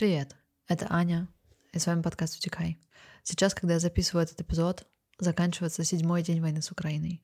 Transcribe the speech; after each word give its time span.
Привет, 0.00 0.34
это 0.66 0.86
Аня, 0.88 1.28
и 1.74 1.78
с 1.78 1.86
вами 1.86 2.00
подкаст 2.00 2.38
«Утекай». 2.38 2.80
Сейчас, 3.22 3.52
когда 3.52 3.74
я 3.74 3.80
записываю 3.80 4.24
этот 4.24 4.40
эпизод, 4.40 4.86
заканчивается 5.18 5.84
седьмой 5.84 6.22
день 6.22 6.40
войны 6.40 6.62
с 6.62 6.70
Украиной. 6.70 7.22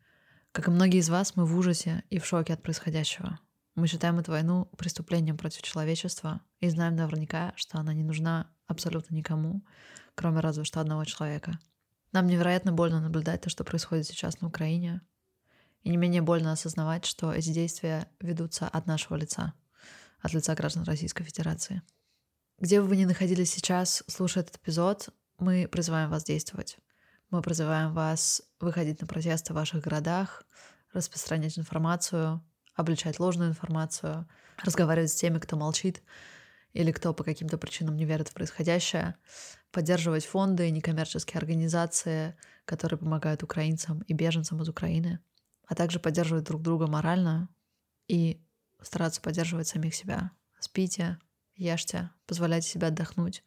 Как 0.52 0.68
и 0.68 0.70
многие 0.70 0.98
из 0.98 1.08
вас, 1.08 1.36
мы 1.36 1.46
в 1.46 1.56
ужасе 1.56 2.04
и 2.10 2.18
в 2.18 2.26
шоке 2.26 2.52
от 2.52 2.62
происходящего. 2.62 3.40
Мы 3.76 3.86
считаем 3.86 4.18
эту 4.18 4.32
войну 4.32 4.66
преступлением 4.76 5.38
против 5.38 5.62
человечества 5.62 6.42
и 6.60 6.68
знаем 6.68 6.96
наверняка, 6.96 7.54
что 7.56 7.78
она 7.78 7.94
не 7.94 8.04
нужна 8.04 8.50
абсолютно 8.66 9.14
никому, 9.14 9.64
кроме 10.14 10.40
разве 10.40 10.64
что 10.64 10.78
одного 10.78 11.06
человека. 11.06 11.58
Нам 12.12 12.26
невероятно 12.26 12.72
больно 12.72 13.00
наблюдать 13.00 13.40
то, 13.40 13.48
что 13.48 13.64
происходит 13.64 14.06
сейчас 14.06 14.42
на 14.42 14.48
Украине, 14.48 15.00
и 15.80 15.88
не 15.88 15.96
менее 15.96 16.20
больно 16.20 16.52
осознавать, 16.52 17.06
что 17.06 17.32
эти 17.32 17.54
действия 17.54 18.06
ведутся 18.20 18.68
от 18.68 18.86
нашего 18.86 19.16
лица, 19.16 19.54
от 20.20 20.34
лица 20.34 20.54
граждан 20.54 20.82
Российской 20.82 21.24
Федерации. 21.24 21.80
Где 22.58 22.80
бы 22.80 22.86
вы 22.86 22.96
ни 22.96 23.04
находились 23.04 23.52
сейчас, 23.52 24.02
слушая 24.06 24.42
этот 24.42 24.56
эпизод, 24.56 25.10
мы 25.38 25.68
призываем 25.70 26.08
вас 26.08 26.24
действовать. 26.24 26.78
Мы 27.30 27.42
призываем 27.42 27.92
вас 27.92 28.40
выходить 28.60 29.02
на 29.02 29.06
протесты 29.06 29.52
в 29.52 29.56
ваших 29.56 29.84
городах, 29.84 30.42
распространять 30.94 31.58
информацию, 31.58 32.42
обличать 32.74 33.20
ложную 33.20 33.50
информацию, 33.50 34.26
разговаривать 34.64 35.10
с 35.10 35.16
теми, 35.16 35.38
кто 35.38 35.56
молчит 35.56 36.02
или 36.72 36.92
кто 36.92 37.12
по 37.12 37.24
каким-то 37.24 37.58
причинам 37.58 37.94
не 37.94 38.06
верит 38.06 38.28
в 38.28 38.32
происходящее, 38.32 39.16
поддерживать 39.70 40.24
фонды 40.24 40.68
и 40.68 40.72
некоммерческие 40.72 41.38
организации, 41.38 42.38
которые 42.64 42.98
помогают 42.98 43.42
украинцам 43.42 44.00
и 44.08 44.14
беженцам 44.14 44.62
из 44.62 44.68
Украины, 44.70 45.18
а 45.66 45.74
также 45.74 46.00
поддерживать 46.00 46.44
друг 46.44 46.62
друга 46.62 46.86
морально 46.86 47.50
и 48.08 48.42
стараться 48.80 49.20
поддерживать 49.20 49.68
самих 49.68 49.94
себя. 49.94 50.30
Спите, 50.58 51.18
ешьте, 51.56 52.10
позволяйте 52.26 52.68
себе 52.68 52.88
отдохнуть, 52.88 53.42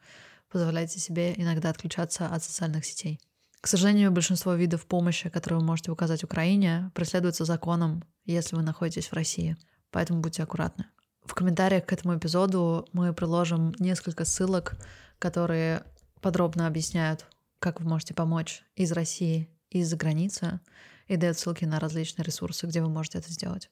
позволяйте 0.51 0.99
себе 0.99 1.33
иногда 1.35 1.69
отключаться 1.69 2.27
от 2.27 2.43
социальных 2.43 2.85
сетей. 2.85 3.19
К 3.61 3.67
сожалению, 3.67 4.11
большинство 4.11 4.53
видов 4.53 4.85
помощи, 4.85 5.29
которые 5.29 5.59
вы 5.59 5.65
можете 5.65 5.91
указать 5.91 6.23
Украине, 6.23 6.91
преследуются 6.95 7.45
законом, 7.45 8.03
если 8.25 8.55
вы 8.55 8.61
находитесь 8.61 9.07
в 9.07 9.13
России. 9.13 9.57
Поэтому 9.91 10.21
будьте 10.21 10.43
аккуратны. 10.43 10.85
В 11.25 11.33
комментариях 11.33 11.85
к 11.85 11.93
этому 11.93 12.17
эпизоду 12.17 12.87
мы 12.93 13.13
приложим 13.13 13.75
несколько 13.79 14.23
ссылок, 14.23 14.77
которые 15.19 15.83
подробно 16.21 16.67
объясняют, 16.67 17.25
как 17.59 17.81
вы 17.81 17.89
можете 17.89 18.13
помочь 18.13 18.63
из 18.75 18.91
России 18.93 19.49
и 19.69 19.79
из-за 19.79 19.97
границы, 19.97 20.61
и 21.07 21.17
дают 21.17 21.37
ссылки 21.37 21.65
на 21.65 21.79
различные 21.79 22.23
ресурсы, 22.23 22.65
где 22.65 22.81
вы 22.81 22.89
можете 22.89 23.17
это 23.17 23.31
сделать. 23.31 23.69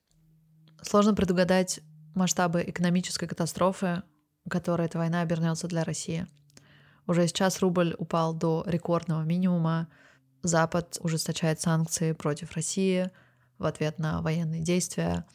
Сложно 0.81 1.13
предугадать 1.13 1.79
масштабы 2.13 2.63
экономической 2.67 3.27
катастрофы, 3.27 4.03
которой 4.49 4.87
эта 4.87 4.97
война 4.97 5.21
обернется 5.21 5.67
для 5.67 5.83
России. 5.83 6.27
Уже 7.07 7.27
сейчас 7.27 7.61
рубль 7.61 7.95
упал 7.97 8.33
до 8.33 8.63
рекордного 8.67 9.23
минимума. 9.23 9.87
Запад 10.43 10.97
ужесточает 11.01 11.61
санкции 11.61 12.11
против 12.11 12.51
России 12.53 13.09
в 13.57 13.65
ответ 13.65 13.97
на 13.97 14.21
военные 14.21 14.61
действия. 14.61 15.25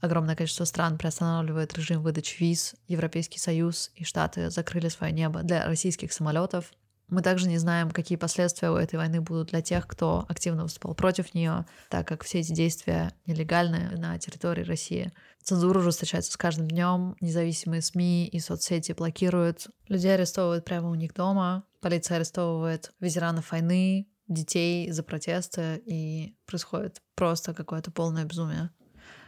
Огромное 0.00 0.34
количество 0.34 0.64
стран 0.64 0.98
приостанавливает 0.98 1.74
режим 1.74 2.02
выдачи 2.02 2.42
виз. 2.42 2.74
Европейский 2.88 3.38
Союз 3.38 3.92
и 3.94 4.04
Штаты 4.04 4.50
закрыли 4.50 4.88
свое 4.88 5.12
небо 5.12 5.42
для 5.42 5.64
российских 5.66 6.12
самолетов. 6.12 6.72
Мы 7.12 7.20
также 7.20 7.46
не 7.46 7.58
знаем, 7.58 7.90
какие 7.90 8.16
последствия 8.16 8.70
у 8.70 8.76
этой 8.76 8.94
войны 8.94 9.20
будут 9.20 9.48
для 9.50 9.60
тех, 9.60 9.86
кто 9.86 10.24
активно 10.30 10.62
выступал 10.62 10.94
против 10.94 11.34
нее, 11.34 11.66
так 11.90 12.08
как 12.08 12.24
все 12.24 12.40
эти 12.40 12.52
действия 12.52 13.12
нелегальны 13.26 13.90
на 13.98 14.18
территории 14.18 14.64
России. 14.64 15.12
Цензура 15.42 15.80
ужесточается 15.80 16.32
с 16.32 16.38
каждым 16.38 16.68
днем, 16.68 17.14
независимые 17.20 17.82
СМИ 17.82 18.28
и 18.28 18.40
соцсети 18.40 18.92
блокируют, 18.92 19.66
людей 19.88 20.14
арестовывают 20.14 20.64
прямо 20.64 20.88
у 20.88 20.94
них 20.94 21.12
дома, 21.12 21.64
полиция 21.82 22.16
арестовывает 22.16 22.94
ветеранов 22.98 23.50
войны, 23.50 24.08
детей 24.26 24.90
за 24.90 25.02
протесты, 25.02 25.82
и 25.84 26.34
происходит 26.46 27.02
просто 27.14 27.52
какое-то 27.52 27.90
полное 27.90 28.24
безумие. 28.24 28.70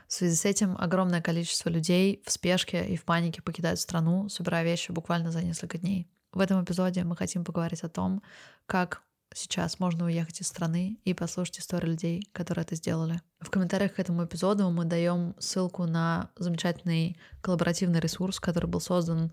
В 0.08 0.12
связи 0.14 0.36
с 0.36 0.46
этим 0.46 0.74
огромное 0.78 1.20
количество 1.20 1.68
людей 1.68 2.22
в 2.24 2.32
спешке 2.32 2.86
и 2.86 2.96
в 2.96 3.04
панике 3.04 3.42
покидают 3.42 3.78
страну, 3.78 4.30
собирая 4.30 4.64
вещи 4.64 4.90
буквально 4.90 5.30
за 5.30 5.42
несколько 5.42 5.76
дней. 5.76 6.08
В 6.34 6.40
этом 6.40 6.62
эпизоде 6.64 7.04
мы 7.04 7.16
хотим 7.16 7.44
поговорить 7.44 7.84
о 7.84 7.88
том, 7.88 8.20
как 8.66 9.02
сейчас 9.32 9.78
можно 9.78 10.04
уехать 10.04 10.40
из 10.40 10.48
страны 10.48 10.98
и 11.04 11.14
послушать 11.14 11.60
историю 11.60 11.92
людей, 11.92 12.28
которые 12.32 12.64
это 12.64 12.74
сделали. 12.74 13.22
В 13.40 13.50
комментариях 13.50 13.94
к 13.94 14.00
этому 14.00 14.24
эпизоду 14.24 14.68
мы 14.70 14.84
даем 14.84 15.36
ссылку 15.38 15.86
на 15.86 16.30
замечательный 16.36 17.16
коллаборативный 17.40 18.00
ресурс, 18.00 18.40
который 18.40 18.66
был 18.66 18.80
создан 18.80 19.32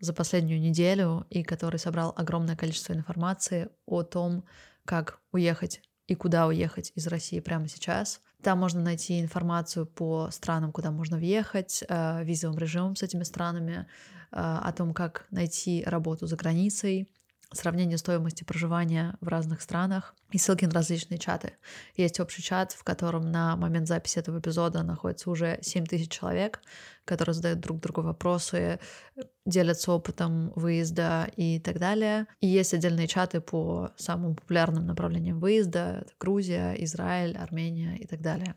за 0.00 0.12
последнюю 0.12 0.60
неделю 0.60 1.26
и 1.30 1.42
который 1.42 1.78
собрал 1.78 2.12
огромное 2.14 2.56
количество 2.56 2.92
информации 2.92 3.70
о 3.86 4.02
том, 4.02 4.44
как 4.84 5.20
уехать 5.32 5.80
и 6.06 6.14
куда 6.14 6.46
уехать 6.46 6.92
из 6.94 7.06
России 7.06 7.40
прямо 7.40 7.68
сейчас. 7.68 8.20
Там 8.44 8.58
можно 8.58 8.82
найти 8.82 9.20
информацию 9.20 9.86
по 9.86 10.28
странам, 10.30 10.70
куда 10.70 10.90
можно 10.90 11.16
въехать, 11.16 11.82
э, 11.88 12.22
визовым 12.24 12.58
режимом 12.58 12.94
с 12.94 13.02
этими 13.02 13.22
странами, 13.22 13.86
э, 14.32 14.36
о 14.36 14.70
том, 14.72 14.92
как 14.92 15.26
найти 15.30 15.82
работу 15.86 16.26
за 16.26 16.36
границей, 16.36 17.08
сравнение 17.52 17.98
стоимости 17.98 18.44
проживания 18.44 19.16
в 19.20 19.28
разных 19.28 19.60
странах 19.60 20.14
и 20.30 20.38
ссылки 20.38 20.64
на 20.64 20.72
различные 20.72 21.18
чаты. 21.18 21.54
Есть 21.96 22.20
общий 22.20 22.42
чат, 22.42 22.72
в 22.72 22.84
котором 22.84 23.30
на 23.30 23.56
момент 23.56 23.88
записи 23.88 24.18
этого 24.18 24.38
эпизода 24.38 24.82
находится 24.82 25.30
уже 25.30 25.58
7 25.62 25.86
тысяч 25.86 26.10
человек, 26.10 26.60
которые 27.04 27.34
задают 27.34 27.60
друг 27.60 27.80
другу 27.80 28.02
вопросы, 28.02 28.80
делятся 29.46 29.92
опытом 29.92 30.52
выезда 30.56 31.28
и 31.36 31.60
так 31.60 31.78
далее. 31.78 32.26
И 32.40 32.46
есть 32.46 32.74
отдельные 32.74 33.06
чаты 33.06 33.40
по 33.40 33.92
самым 33.96 34.36
популярным 34.36 34.86
направлениям 34.86 35.40
выезда. 35.40 36.06
Грузия, 36.18 36.74
Израиль, 36.78 37.36
Армения 37.36 37.96
и 37.96 38.06
так 38.06 38.20
далее. 38.20 38.54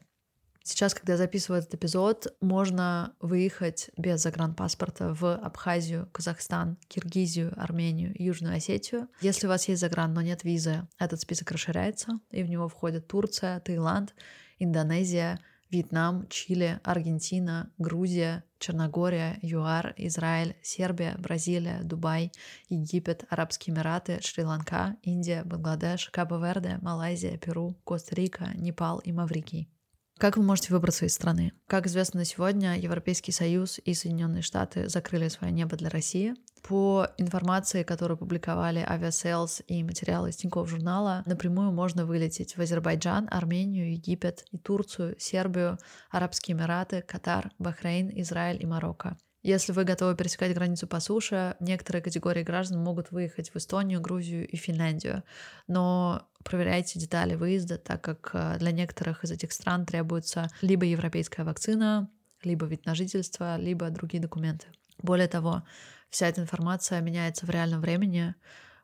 Сейчас, 0.70 0.94
когда 0.94 1.14
я 1.14 1.18
записываю 1.18 1.62
этот 1.62 1.76
эпизод, 1.76 2.36
можно 2.42 3.16
выехать 3.22 3.90
без 3.96 4.22
загранпаспорта 4.22 5.14
в 5.14 5.34
Абхазию, 5.36 6.10
Казахстан, 6.12 6.78
Киргизию, 6.90 7.54
Армению, 7.56 8.12
Южную 8.22 8.58
Осетию. 8.58 9.08
Если 9.22 9.48
у 9.48 9.50
вас 9.50 9.70
есть 9.70 9.80
загран, 9.80 10.14
но 10.14 10.22
нет 10.22 10.44
визы, 10.44 10.86
этот 11.00 11.22
список 11.22 11.52
расширяется, 11.52 12.20
и 12.32 12.44
в 12.44 12.50
него 12.50 12.68
входят 12.68 13.08
Турция, 13.08 13.62
Таиланд, 13.62 14.14
Индонезия, 14.60 15.40
Вьетнам, 15.70 16.28
Чили, 16.28 16.82
Аргентина, 16.84 17.72
Грузия, 17.78 18.44
Черногория, 18.60 19.40
ЮАР, 19.42 19.94
Израиль, 19.96 20.58
Сербия, 20.62 21.16
Бразилия, 21.18 21.80
Дубай, 21.82 22.34
Египет, 22.68 23.24
Арабские 23.30 23.74
Эмираты, 23.74 24.20
Шри-Ланка, 24.22 24.98
Индия, 25.02 25.44
Бангладеш, 25.46 26.10
Кабо-Верде, 26.10 26.78
Малайзия, 26.82 27.38
Перу, 27.38 27.78
Коста-Рика, 27.86 28.52
Непал 28.56 29.00
и 29.00 29.14
Маврикий. 29.14 29.70
Как 30.18 30.36
вы 30.36 30.42
можете 30.42 30.74
выбраться 30.74 31.06
из 31.06 31.14
страны? 31.14 31.54
Как 31.68 31.86
известно 31.86 32.26
сегодня, 32.26 32.80
Европейский 32.80 33.32
Союз 33.32 33.80
и 33.86 33.94
Соединенные 33.94 34.42
Штаты 34.42 34.90
закрыли 34.90 35.28
свое 35.28 35.54
небо 35.54 35.78
для 35.78 35.90
России. 35.90 36.34
По 36.64 37.08
информации, 37.18 37.84
которую 37.84 38.18
публиковали 38.18 38.84
Aviasales 38.84 39.64
и 39.68 39.84
материалы 39.84 40.32
из 40.32 40.38
Тинькофф 40.38 40.68
журнала, 40.68 41.22
напрямую 41.28 41.72
можно 41.72 42.04
вылететь 42.06 42.58
в 42.58 42.62
Азербайджан, 42.62 43.28
Армению, 43.30 43.92
Египет 43.92 44.44
и 44.52 44.58
Турцию, 44.58 45.16
Сербию, 45.20 45.78
Арабские 46.10 46.58
Эмираты, 46.58 47.04
Катар, 47.04 47.52
Бахрейн, 47.60 48.10
Израиль 48.20 48.62
и 48.62 48.66
Марокко. 48.66 49.18
Если 49.44 49.72
вы 49.72 49.84
готовы 49.84 50.16
пересекать 50.16 50.54
границу 50.54 50.88
по 50.88 51.00
суше, 51.00 51.56
некоторые 51.60 52.02
категории 52.02 52.44
граждан 52.44 52.84
могут 52.84 53.12
выехать 53.12 53.52
в 53.52 53.56
Эстонию, 53.56 54.02
Грузию 54.02 54.48
и 54.48 54.56
Финляндию. 54.58 55.24
Но 55.68 56.28
проверяйте 56.44 57.00
детали 57.00 57.36
выезда, 57.36 57.78
так 57.78 58.02
как 58.02 58.32
э, 58.34 58.58
для 58.58 58.72
некоторых 58.72 59.24
из 59.24 59.32
этих 59.32 59.54
стран 59.54 59.86
требуется 59.86 60.48
либо 60.62 60.86
европейская 60.86 61.44
вакцина, 61.44 62.10
либо 62.44 62.66
вид 62.66 62.86
на 62.86 62.96
жительство, 62.96 63.58
либо 63.58 63.90
другие 63.90 64.22
документы. 64.22 64.68
Более 64.98 65.28
того, 65.28 65.64
вся 66.10 66.28
эта 66.28 66.42
информация 66.42 67.00
меняется 67.02 67.46
в 67.46 67.50
реальном 67.50 67.82
времени, 67.82 68.34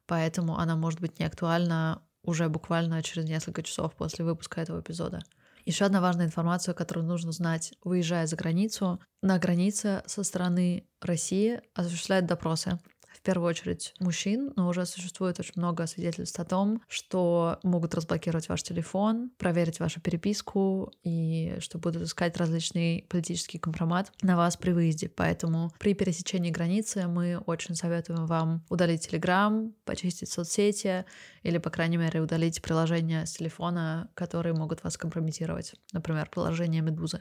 поэтому 0.05 0.57
она 0.59 0.75
может 0.75 1.01
быть 1.01 1.19
не 1.19 1.25
актуальна 1.25 2.01
уже 2.21 2.47
буквально 2.47 3.01
через 3.03 3.25
несколько 3.25 3.63
часов 3.63 3.95
после 3.95 4.23
выпуска 4.23 4.61
этого 4.61 4.81
эпизода. 4.81 5.19
Еще 5.65 5.85
одна 5.85 6.01
важная 6.01 6.25
информация, 6.25 6.73
которую 6.73 7.05
нужно 7.05 7.31
знать, 7.31 7.73
выезжая 7.83 8.27
за 8.27 8.35
границу. 8.35 8.99
На 9.21 9.37
границе 9.39 10.03
со 10.05 10.23
стороны 10.23 10.87
России 11.01 11.61
осуществляют 11.73 12.25
допросы 12.25 12.79
первую 13.23 13.49
очередь 13.49 13.93
мужчин, 13.99 14.53
но 14.55 14.67
уже 14.67 14.85
существует 14.85 15.39
очень 15.39 15.53
много 15.55 15.87
свидетельств 15.87 16.39
о 16.39 16.45
том, 16.45 16.81
что 16.87 17.59
могут 17.63 17.95
разблокировать 17.95 18.49
ваш 18.49 18.63
телефон, 18.63 19.31
проверить 19.37 19.79
вашу 19.79 20.01
переписку 20.01 20.91
и 21.03 21.57
что 21.59 21.79
будут 21.79 22.03
искать 22.03 22.37
различный 22.37 23.05
политический 23.09 23.57
компромат 23.57 24.11
на 24.21 24.35
вас 24.35 24.57
при 24.57 24.71
выезде. 24.71 25.09
Поэтому 25.09 25.71
при 25.79 25.93
пересечении 25.93 26.51
границы 26.51 27.07
мы 27.07 27.37
очень 27.37 27.75
советуем 27.75 28.25
вам 28.25 28.63
удалить 28.69 29.07
Telegram, 29.07 29.73
почистить 29.85 30.29
соцсети 30.29 31.05
или, 31.41 31.57
по 31.57 31.69
крайней 31.69 31.97
мере, 31.97 32.21
удалить 32.21 32.61
приложения 32.61 33.25
с 33.25 33.33
телефона, 33.33 34.09
которые 34.13 34.53
могут 34.53 34.83
вас 34.83 34.97
компрометировать. 34.97 35.73
Например, 35.93 36.29
приложение 36.29 36.81
Медузы. 36.81 37.19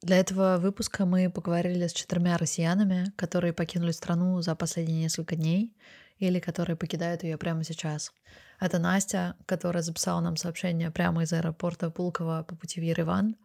Для 0.00 0.18
этого 0.18 0.58
выпуска 0.58 1.04
мы 1.06 1.28
поговорили 1.28 1.88
с 1.88 1.92
четырьмя 1.92 2.36
россиянами, 2.38 3.12
которые 3.16 3.52
покинули 3.52 3.90
страну 3.90 4.40
за 4.42 4.54
последние 4.54 5.02
несколько 5.02 5.34
дней 5.34 5.74
или 6.18 6.38
которые 6.38 6.76
покидают 6.76 7.24
ее 7.24 7.36
прямо 7.36 7.64
сейчас. 7.64 8.12
Это 8.60 8.78
Настя, 8.78 9.34
которая 9.46 9.82
записала 9.82 10.20
нам 10.20 10.36
сообщение 10.36 10.92
прямо 10.92 11.24
из 11.24 11.32
аэропорта 11.32 11.90
Пулково 11.90 12.44
по 12.46 12.54
пути 12.54 12.80
в 12.80 12.84
Ереван. 12.84 13.36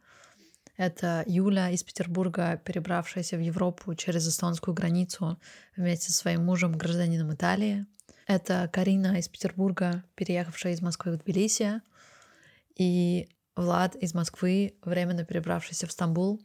Это 0.78 1.24
Юля 1.26 1.70
из 1.72 1.84
Петербурга, 1.84 2.62
перебравшаяся 2.64 3.38
в 3.38 3.42
Европу 3.42 3.94
через 3.96 4.28
эстонскую 4.28 4.74
границу 4.76 5.40
вместе 5.76 6.12
со 6.12 6.18
своим 6.18 6.46
мужем, 6.46 6.78
гражданином 6.78 7.34
Италии. 7.34 7.86
Это 8.28 8.70
Карина 8.72 9.18
из 9.20 9.28
Петербурга, 9.28 10.04
переехавшая 10.16 10.74
из 10.74 10.82
Москвы 10.82 11.14
в 11.14 11.18
Тбилиси. 11.18 11.82
И 12.76 13.30
Влад 13.56 13.96
из 13.96 14.14
Москвы, 14.14 14.76
временно 14.84 15.24
перебравшийся 15.24 15.88
в 15.88 15.92
Стамбул, 15.92 16.42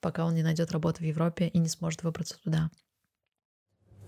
пока 0.00 0.24
он 0.24 0.34
не 0.34 0.42
найдет 0.42 0.70
работу 0.70 0.98
в 0.98 1.06
Европе 1.06 1.48
и 1.48 1.58
не 1.58 1.68
сможет 1.68 2.02
выбраться 2.02 2.38
туда. 2.42 2.70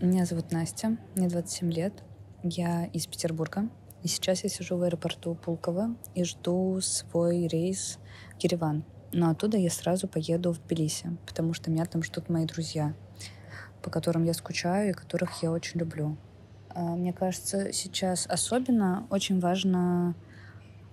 Меня 0.01 0.27
зовут 0.27 0.53
Настя, 0.53 0.99
мне 1.17 1.29
27 1.29 1.73
лет. 1.73 2.05
Я 2.43 2.85
из 2.87 3.07
Петербурга. 3.07 3.69
И 4.03 4.09
сейчас 4.09 4.45
я 4.45 4.51
сижу 4.51 4.77
в 4.77 4.83
аэропорту 4.83 5.35
Пулково 5.35 5.97
и 6.15 6.23
жду 6.23 6.81
свой 6.81 7.49
рейс 7.49 7.99
в 8.39 8.43
Ереван. 8.45 8.85
Но 9.13 9.31
оттуда 9.31 9.57
я 9.57 9.71
сразу 9.71 10.07
поеду 10.07 10.53
в 10.53 10.59
Тбилиси, 10.59 11.17
потому 11.27 11.55
что 11.55 11.71
меня 11.71 11.87
там 11.87 12.03
ждут 12.03 12.29
мои 12.29 12.45
друзья, 12.45 12.95
по 13.83 13.91
которым 13.91 14.25
я 14.25 14.35
скучаю 14.35 14.91
и 14.91 14.93
которых 14.93 15.43
я 15.43 15.51
очень 15.51 15.81
люблю. 15.81 16.17
А, 16.69 16.95
мне 16.95 17.13
кажется, 17.13 17.73
сейчас 17.73 18.27
особенно 18.27 19.07
очень 19.11 19.41
важно 19.41 20.15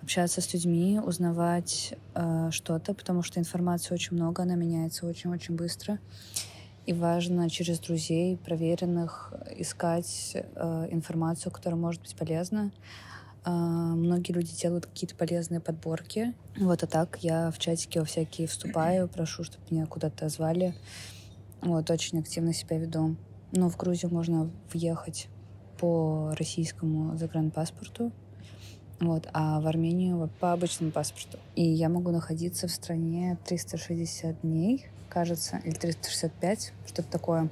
общаться 0.04 0.42
с 0.42 0.54
людьми, 0.54 1.00
узнавать 1.00 1.96
э, 2.14 2.50
что-то, 2.52 2.94
потому 2.94 3.24
что 3.24 3.40
информации 3.40 3.94
очень 3.94 4.18
много, 4.18 4.44
она 4.44 4.56
меняется 4.56 5.08
очень-очень 5.08 5.56
быстро. 5.56 5.98
И 6.86 6.92
важно 6.92 7.50
через 7.50 7.80
друзей, 7.80 8.36
проверенных, 8.36 9.34
искать 9.56 10.36
э, 10.36 10.88
информацию, 10.92 11.54
которая 11.54 11.80
может 11.80 12.02
быть 12.02 12.16
полезна. 12.18 12.72
Э, 13.46 13.52
многие 13.52 14.34
люди 14.34 14.54
делают 14.54 14.88
какие-то 14.88 15.16
полезные 15.16 15.62
подборки. 15.62 16.34
Вот, 16.58 16.84
а 16.84 16.88
так 16.88 17.20
я 17.22 17.50
в 17.52 17.58
чатике 17.58 18.02
во 18.02 18.06
всякие 18.06 18.48
вступаю, 18.48 19.08
прошу, 19.08 19.46
чтобы 19.46 19.64
меня 19.70 19.86
куда-то 19.86 20.28
звали. 20.28 20.76
Вот, 21.62 21.90
очень 21.90 22.20
активно 22.20 22.54
себя 22.54 22.78
веду. 22.78 23.16
Но 23.54 23.70
в 23.70 23.78
Грузию 23.78 24.12
можно 24.12 24.52
въехать 24.74 25.30
по 25.80 26.36
российскому 26.38 27.16
загранпаспорту. 27.18 28.12
Вот, 29.04 29.28
а 29.34 29.60
в 29.60 29.68
Армению 29.68 30.30
по 30.40 30.54
обычному 30.54 30.94
паспорту. 30.94 31.38
И 31.58 31.62
я 31.62 31.90
могу 31.90 32.12
находиться 32.12 32.70
в 32.70 32.72
стране 32.72 33.38
360 33.46 34.40
дней, 34.44 34.86
кажется, 35.10 35.60
или 35.66 35.74
365, 35.74 36.72
что-то 36.86 37.12
такое. 37.12 37.50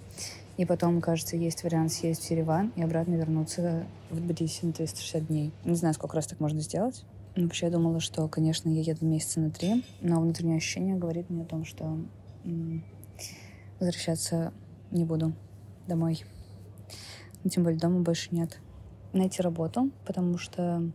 И 0.56 0.66
потом, 0.66 1.02
кажется, 1.02 1.36
есть 1.36 1.64
вариант 1.64 1.92
съездить 1.92 2.28
в 2.28 2.32
Ереван 2.32 2.72
и 2.78 2.84
обратно 2.84 3.16
вернуться 3.16 3.86
в 4.10 4.16
Тбилиси 4.16 4.66
на 4.66 4.72
360 4.72 5.28
дней. 5.28 5.52
Не 5.66 5.76
знаю, 5.76 5.94
сколько 5.94 6.16
раз 6.16 6.28
так 6.28 6.40
можно 6.40 6.62
сделать. 6.62 7.04
Вообще 7.36 7.66
я 7.66 7.72
думала, 7.74 8.00
что, 8.00 8.30
конечно, 8.30 8.70
я 8.70 8.80
еду 8.80 9.06
месяца 9.06 9.42
на 9.42 9.52
три, 9.52 9.84
но 10.00 10.22
внутреннее 10.22 10.56
ощущение 10.56 10.96
говорит 10.96 11.30
мне 11.30 11.42
о 11.44 11.46
том, 11.46 11.66
что 11.66 11.98
возвращаться 13.78 14.54
не 14.90 15.04
буду 15.04 15.34
домой. 15.86 16.24
Но 17.44 17.50
тем 17.50 17.64
более 17.64 17.80
дома 17.80 18.00
больше 18.00 18.30
нет. 18.32 18.58
Найти 19.12 19.42
работу, 19.42 19.92
потому 20.06 20.38
что 20.38 20.90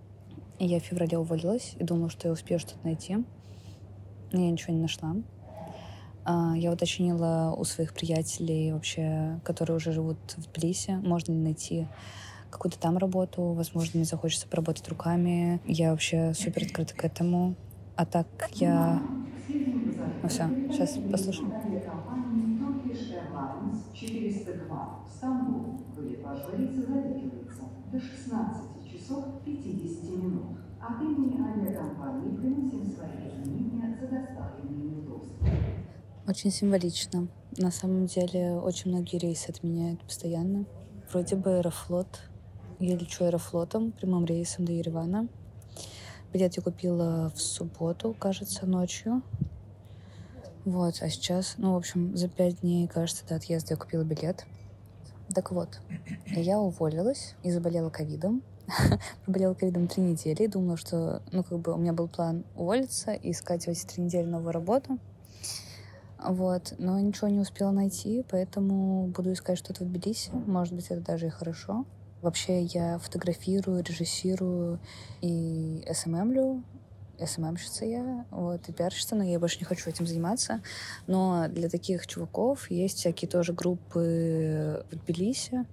я 0.64 0.80
в 0.80 0.82
феврале 0.82 1.18
уволилась 1.18 1.74
и 1.78 1.84
думала, 1.84 2.10
что 2.10 2.28
я 2.28 2.32
успею 2.32 2.58
что-то 2.60 2.78
найти. 2.84 3.18
Но 4.32 4.40
я 4.40 4.50
ничего 4.50 4.72
не 4.74 4.80
нашла. 4.80 5.14
А, 6.24 6.54
я 6.56 6.72
уточнила 6.72 7.54
у 7.56 7.64
своих 7.64 7.94
приятелей 7.94 8.72
вообще, 8.72 9.40
которые 9.44 9.76
уже 9.76 9.92
живут 9.92 10.18
в 10.36 10.50
Тбилиси, 10.50 10.92
можно 11.02 11.32
ли 11.32 11.38
найти 11.38 11.86
какую-то 12.50 12.78
там 12.78 12.96
работу, 12.96 13.42
возможно, 13.52 13.92
мне 13.94 14.04
захочется 14.04 14.48
поработать 14.48 14.88
руками. 14.88 15.60
Я 15.66 15.90
вообще 15.90 16.32
супер 16.34 16.64
открыта 16.64 16.94
к 16.94 17.04
этому. 17.04 17.54
А 17.96 18.06
так 18.06 18.26
я... 18.52 19.02
Ну 20.22 20.28
все, 20.28 20.48
сейчас 20.72 20.98
послушаем. 21.10 21.52
402 23.94 25.04
Стамбул. 25.16 25.80
Вылет 25.96 26.22
вашего 26.22 26.56
рейса 26.56 26.80
задерживается 26.82 27.62
до 27.92 28.00
16 28.00 28.75
часов 29.06 29.24
50 29.44 30.02
минут. 30.10 30.58
От 30.80 31.00
имени 31.00 31.40
авиакомпании 31.40 32.36
приносим 32.36 32.92
свои 32.94 33.40
извинения 33.40 33.96
за 34.00 34.06
доставленные 34.08 34.90
неудобства. 34.90 35.48
Очень 36.26 36.50
символично. 36.50 37.28
На 37.56 37.70
самом 37.70 38.06
деле 38.06 38.54
очень 38.54 38.90
многие 38.90 39.18
рейсы 39.18 39.50
отменяют 39.50 40.02
постоянно. 40.02 40.64
Вроде 41.10 41.36
бы 41.36 41.56
Аэрофлот. 41.58 42.22
Я 42.80 42.96
лечу 42.96 43.24
Аэрофлотом, 43.24 43.92
прямым 43.92 44.24
рейсом 44.24 44.64
до 44.64 44.72
Еревана. 44.72 45.28
Билет 46.32 46.56
я 46.56 46.62
купила 46.62 47.32
в 47.34 47.40
субботу, 47.40 48.14
кажется, 48.18 48.66
ночью. 48.66 49.22
Вот, 50.64 50.96
а 51.00 51.08
сейчас, 51.08 51.54
ну, 51.58 51.74
в 51.74 51.76
общем, 51.76 52.16
за 52.16 52.28
пять 52.28 52.60
дней, 52.60 52.88
кажется, 52.88 53.24
до 53.26 53.36
отъезда 53.36 53.74
я 53.74 53.76
купила 53.76 54.02
билет. 54.02 54.44
Так 55.32 55.52
вот, 55.52 55.80
я 56.26 56.58
уволилась 56.58 57.36
и 57.44 57.52
заболела 57.52 57.88
ковидом. 57.88 58.42
Проболела 59.24 59.54
ковидом 59.54 59.88
три 59.88 60.02
недели 60.02 60.44
и 60.44 60.48
думала, 60.48 60.76
что, 60.76 61.22
ну, 61.32 61.42
как 61.42 61.58
бы 61.58 61.72
у 61.72 61.76
меня 61.76 61.92
был 61.92 62.08
план 62.08 62.44
уволиться 62.54 63.12
и 63.12 63.30
искать 63.30 63.64
в 63.64 63.68
эти 63.68 63.84
три 63.86 64.02
недели 64.02 64.24
новую 64.24 64.52
работу. 64.52 64.98
Вот, 66.22 66.74
но 66.78 66.98
ничего 66.98 67.28
не 67.28 67.38
успела 67.38 67.70
найти, 67.70 68.24
поэтому 68.28 69.06
буду 69.08 69.32
искать 69.32 69.58
что-то 69.58 69.84
в 69.84 69.88
Тбилиси. 69.88 70.30
Может 70.32 70.74
быть, 70.74 70.86
это 70.86 71.00
даже 71.00 71.26
и 71.26 71.30
хорошо. 71.30 71.84
Вообще 72.22 72.62
я 72.62 72.98
фотографирую, 72.98 73.84
режиссирую 73.84 74.80
и 75.20 75.86
СММлю. 75.92 76.64
СММщица 77.24 77.84
я, 77.86 78.26
вот, 78.30 78.68
и 78.68 78.72
пиарщица, 78.72 79.14
но 79.14 79.24
я 79.24 79.38
больше 79.38 79.58
не 79.58 79.64
хочу 79.64 79.88
этим 79.88 80.06
заниматься. 80.06 80.60
Но 81.06 81.46
для 81.48 81.68
таких 81.68 82.06
чуваков 82.06 82.70
есть 82.70 82.98
всякие 82.98 83.28
тоже 83.28 83.52
группы 83.52 84.84
в 84.90 84.96
Тбилиси, 84.96 85.64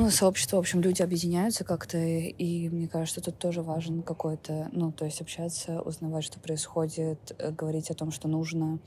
ну, 0.00 0.10
сообщество, 0.10 0.56
в 0.56 0.60
общем, 0.60 0.80
люди 0.80 1.02
объединяются 1.02 1.62
как-то, 1.62 1.98
и 1.98 2.70
мне 2.70 2.88
кажется, 2.88 3.20
тут 3.20 3.38
тоже 3.38 3.60
важен 3.60 4.02
какой-то, 4.02 4.70
ну, 4.72 4.92
то 4.92 5.04
есть 5.04 5.20
общаться, 5.20 5.82
узнавать, 5.82 6.24
что 6.24 6.40
происходит, 6.40 7.36
э, 7.38 7.50
говорить 7.50 7.90
о 7.90 7.94
том, 7.94 8.10
что 8.10 8.26
нужно. 8.26 8.78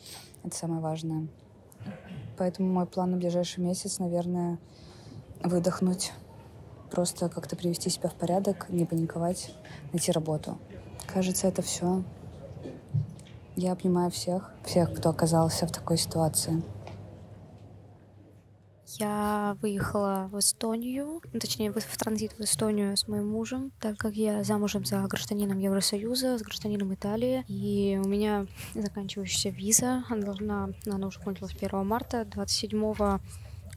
Это 0.44 0.56
самое 0.56 0.82
важное. 0.82 1.28
Поэтому 2.36 2.74
мой 2.74 2.88
план 2.88 3.12
на 3.12 3.18
ближайший 3.18 3.60
месяц, 3.60 4.00
наверное, 4.00 4.58
выдохнуть, 5.44 6.14
просто 6.90 7.30
как-то 7.30 7.56
привести 7.56 7.92
себя 7.92 8.10
в 8.10 8.16
порядок, 8.16 8.66
не 8.70 8.86
паниковать, 8.86 9.54
найти 9.92 10.12
работу. 10.12 10.58
Кажется, 11.06 11.48
это 11.48 11.62
все. 11.62 12.04
Я 13.56 13.74
обнимаю 13.74 14.10
всех, 14.10 14.52
всех, 14.66 14.92
кто 14.96 15.10
оказался 15.10 15.68
в 15.68 15.72
такой 15.72 16.00
ситуации. 16.00 16.64
Я 19.00 19.58
выехала 19.62 20.30
в 20.32 20.40
Эстонию, 20.40 21.22
ну, 21.32 21.40
точнее, 21.40 21.72
в 21.72 21.98
транзит 21.98 22.34
в 22.34 22.42
Эстонию 22.42 22.96
с 22.96 23.08
моим 23.08 23.30
мужем, 23.30 23.72
так 23.80 23.98
как 23.98 24.14
я 24.16 24.44
замужем 24.44 24.86
за 24.86 25.02
гражданином 25.08 25.58
Евросоюза, 25.60 26.38
с 26.38 26.42
гражданином 26.42 26.94
Италии, 26.94 27.44
и 27.48 28.00
у 28.04 28.08
меня 28.08 28.46
заканчивающаяся 28.76 29.50
виза, 29.50 30.04
она 30.10 30.26
должна, 30.26 30.70
она 30.86 31.08
уже 31.08 31.20
кончилась 31.20 31.56
1 31.60 31.86
марта, 31.86 32.26
27 32.26 33.20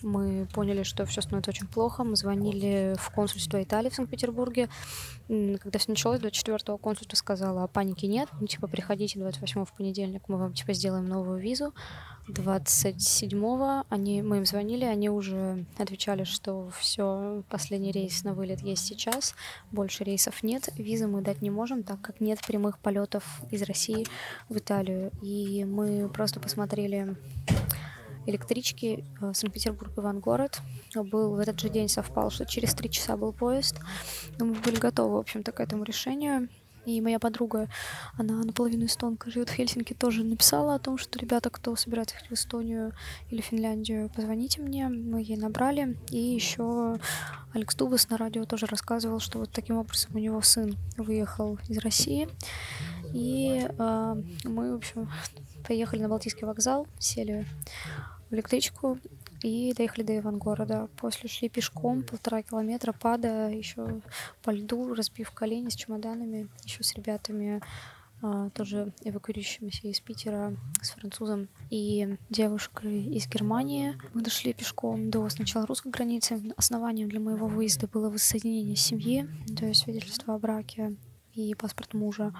мы 0.06 0.46
поняли, 0.52 0.84
что 0.84 1.04
все 1.04 1.20
становится 1.20 1.50
очень 1.50 1.66
плохо. 1.66 2.04
Мы 2.04 2.16
звонили 2.16 2.94
в 2.98 3.10
консульство 3.10 3.62
Италии 3.62 3.90
в 3.90 3.94
Санкт-Петербурге. 3.94 4.68
Когда 5.28 5.78
все 5.78 5.90
началось, 5.90 6.20
24-го 6.20 6.78
консульство 6.78 7.16
сказала, 7.16 7.66
паники 7.66 8.06
нет, 8.06 8.28
ну, 8.40 8.46
типа, 8.46 8.68
приходите 8.68 9.18
28 9.18 9.64
в 9.64 9.72
понедельник, 9.72 10.22
мы 10.28 10.36
вам, 10.38 10.54
типа, 10.54 10.72
сделаем 10.72 11.06
новую 11.06 11.40
визу. 11.40 11.74
27-го 12.28 13.84
они, 13.88 14.22
мы 14.22 14.38
им 14.38 14.46
звонили, 14.46 14.84
они 14.84 15.10
уже 15.10 15.64
отвечали, 15.78 16.24
что 16.24 16.70
все, 16.78 17.42
последний 17.48 17.92
рейс 17.92 18.24
на 18.24 18.34
вылет 18.34 18.62
есть 18.62 18.84
сейчас, 18.84 19.34
больше 19.70 20.04
рейсов 20.04 20.42
нет, 20.42 20.68
визы 20.76 21.06
мы 21.06 21.22
дать 21.22 21.42
не 21.42 21.50
можем, 21.50 21.82
так 21.82 22.00
как 22.00 22.20
нет 22.20 22.40
прямых 22.46 22.78
полетов 22.78 23.24
из 23.50 23.62
России 23.62 24.06
в 24.48 24.56
Италию. 24.56 25.12
И 25.22 25.64
мы 25.64 26.08
просто 26.08 26.40
посмотрели 26.40 27.16
электрички 28.26 29.04
э, 29.20 29.32
Санкт-Петербург-Ивангород. 29.34 30.60
Был 30.94 31.34
в 31.34 31.38
этот 31.38 31.60
же 31.60 31.68
день 31.68 31.88
совпал, 31.88 32.30
что 32.30 32.44
через 32.46 32.74
три 32.74 32.90
часа 32.90 33.16
был 33.16 33.32
поезд. 33.32 33.80
Но 34.38 34.46
мы 34.46 34.54
были 34.54 34.76
готовы, 34.76 35.14
в 35.14 35.18
общем-то, 35.18 35.52
к 35.52 35.60
этому 35.60 35.84
решению. 35.84 36.48
И 36.84 37.00
моя 37.00 37.18
подруга, 37.18 37.68
она 38.16 38.36
наполовину 38.44 38.86
эстонка, 38.86 39.28
живет 39.28 39.50
в 39.50 39.54
Хельсинки, 39.54 39.92
тоже 39.92 40.22
написала 40.22 40.76
о 40.76 40.78
том, 40.78 40.98
что 40.98 41.18
ребята, 41.18 41.50
кто 41.50 41.74
собирается 41.74 42.14
ехать 42.14 42.30
в 42.30 42.34
Эстонию 42.34 42.92
или 43.28 43.40
Финляндию, 43.40 44.08
позвоните 44.14 44.62
мне. 44.62 44.88
Мы 44.88 45.20
ей 45.20 45.36
набрали. 45.36 45.98
И 46.10 46.18
еще 46.18 46.98
Алекс 47.52 47.74
Дубас 47.74 48.08
на 48.08 48.16
радио 48.16 48.44
тоже 48.44 48.66
рассказывал, 48.66 49.18
что 49.18 49.40
вот 49.40 49.50
таким 49.50 49.78
образом 49.78 50.12
у 50.14 50.18
него 50.18 50.40
сын 50.42 50.76
выехал 50.96 51.58
из 51.68 51.78
России. 51.78 52.28
И 53.12 53.66
э, 53.66 54.22
мы, 54.44 54.72
в 54.72 54.76
общем, 54.76 55.08
Поехали 55.66 56.00
на 56.00 56.08
Балтийский 56.08 56.46
вокзал, 56.46 56.86
сели 56.98 57.44
в 58.30 58.34
электричку 58.34 58.98
и 59.42 59.72
доехали 59.74 60.02
до 60.02 60.18
Ивангорода. 60.18 60.88
После 60.96 61.28
шли 61.28 61.48
пешком 61.48 62.02
полтора 62.02 62.42
километра, 62.42 62.92
падая 62.92 63.52
еще 63.52 64.00
по 64.42 64.50
льду, 64.50 64.94
разбив 64.94 65.30
колени 65.30 65.68
с 65.68 65.74
чемоданами, 65.74 66.48
еще 66.64 66.82
с 66.82 66.94
ребятами 66.94 67.60
а, 68.22 68.48
тоже 68.50 68.92
эвакуирующимися 69.04 69.88
из 69.88 70.00
Питера 70.00 70.56
с 70.80 70.90
французом 70.90 71.48
и 71.70 72.16
девушкой 72.30 73.04
из 73.04 73.28
Германии. 73.28 73.98
Мы 74.14 74.22
дошли 74.22 74.54
пешком 74.54 75.10
до 75.10 75.28
сначала 75.28 75.66
русской 75.66 75.88
границы. 75.88 76.42
Основанием 76.56 77.08
для 77.08 77.20
моего 77.20 77.46
выезда 77.46 77.86
было 77.86 78.08
воссоединение 78.08 78.76
семьи, 78.76 79.28
то 79.58 79.66
есть 79.66 79.82
свидетельство 79.82 80.34
о 80.34 80.38
браке 80.38 80.96
и 81.36 81.54
паспорт 81.54 81.94
мужа. 81.94 82.32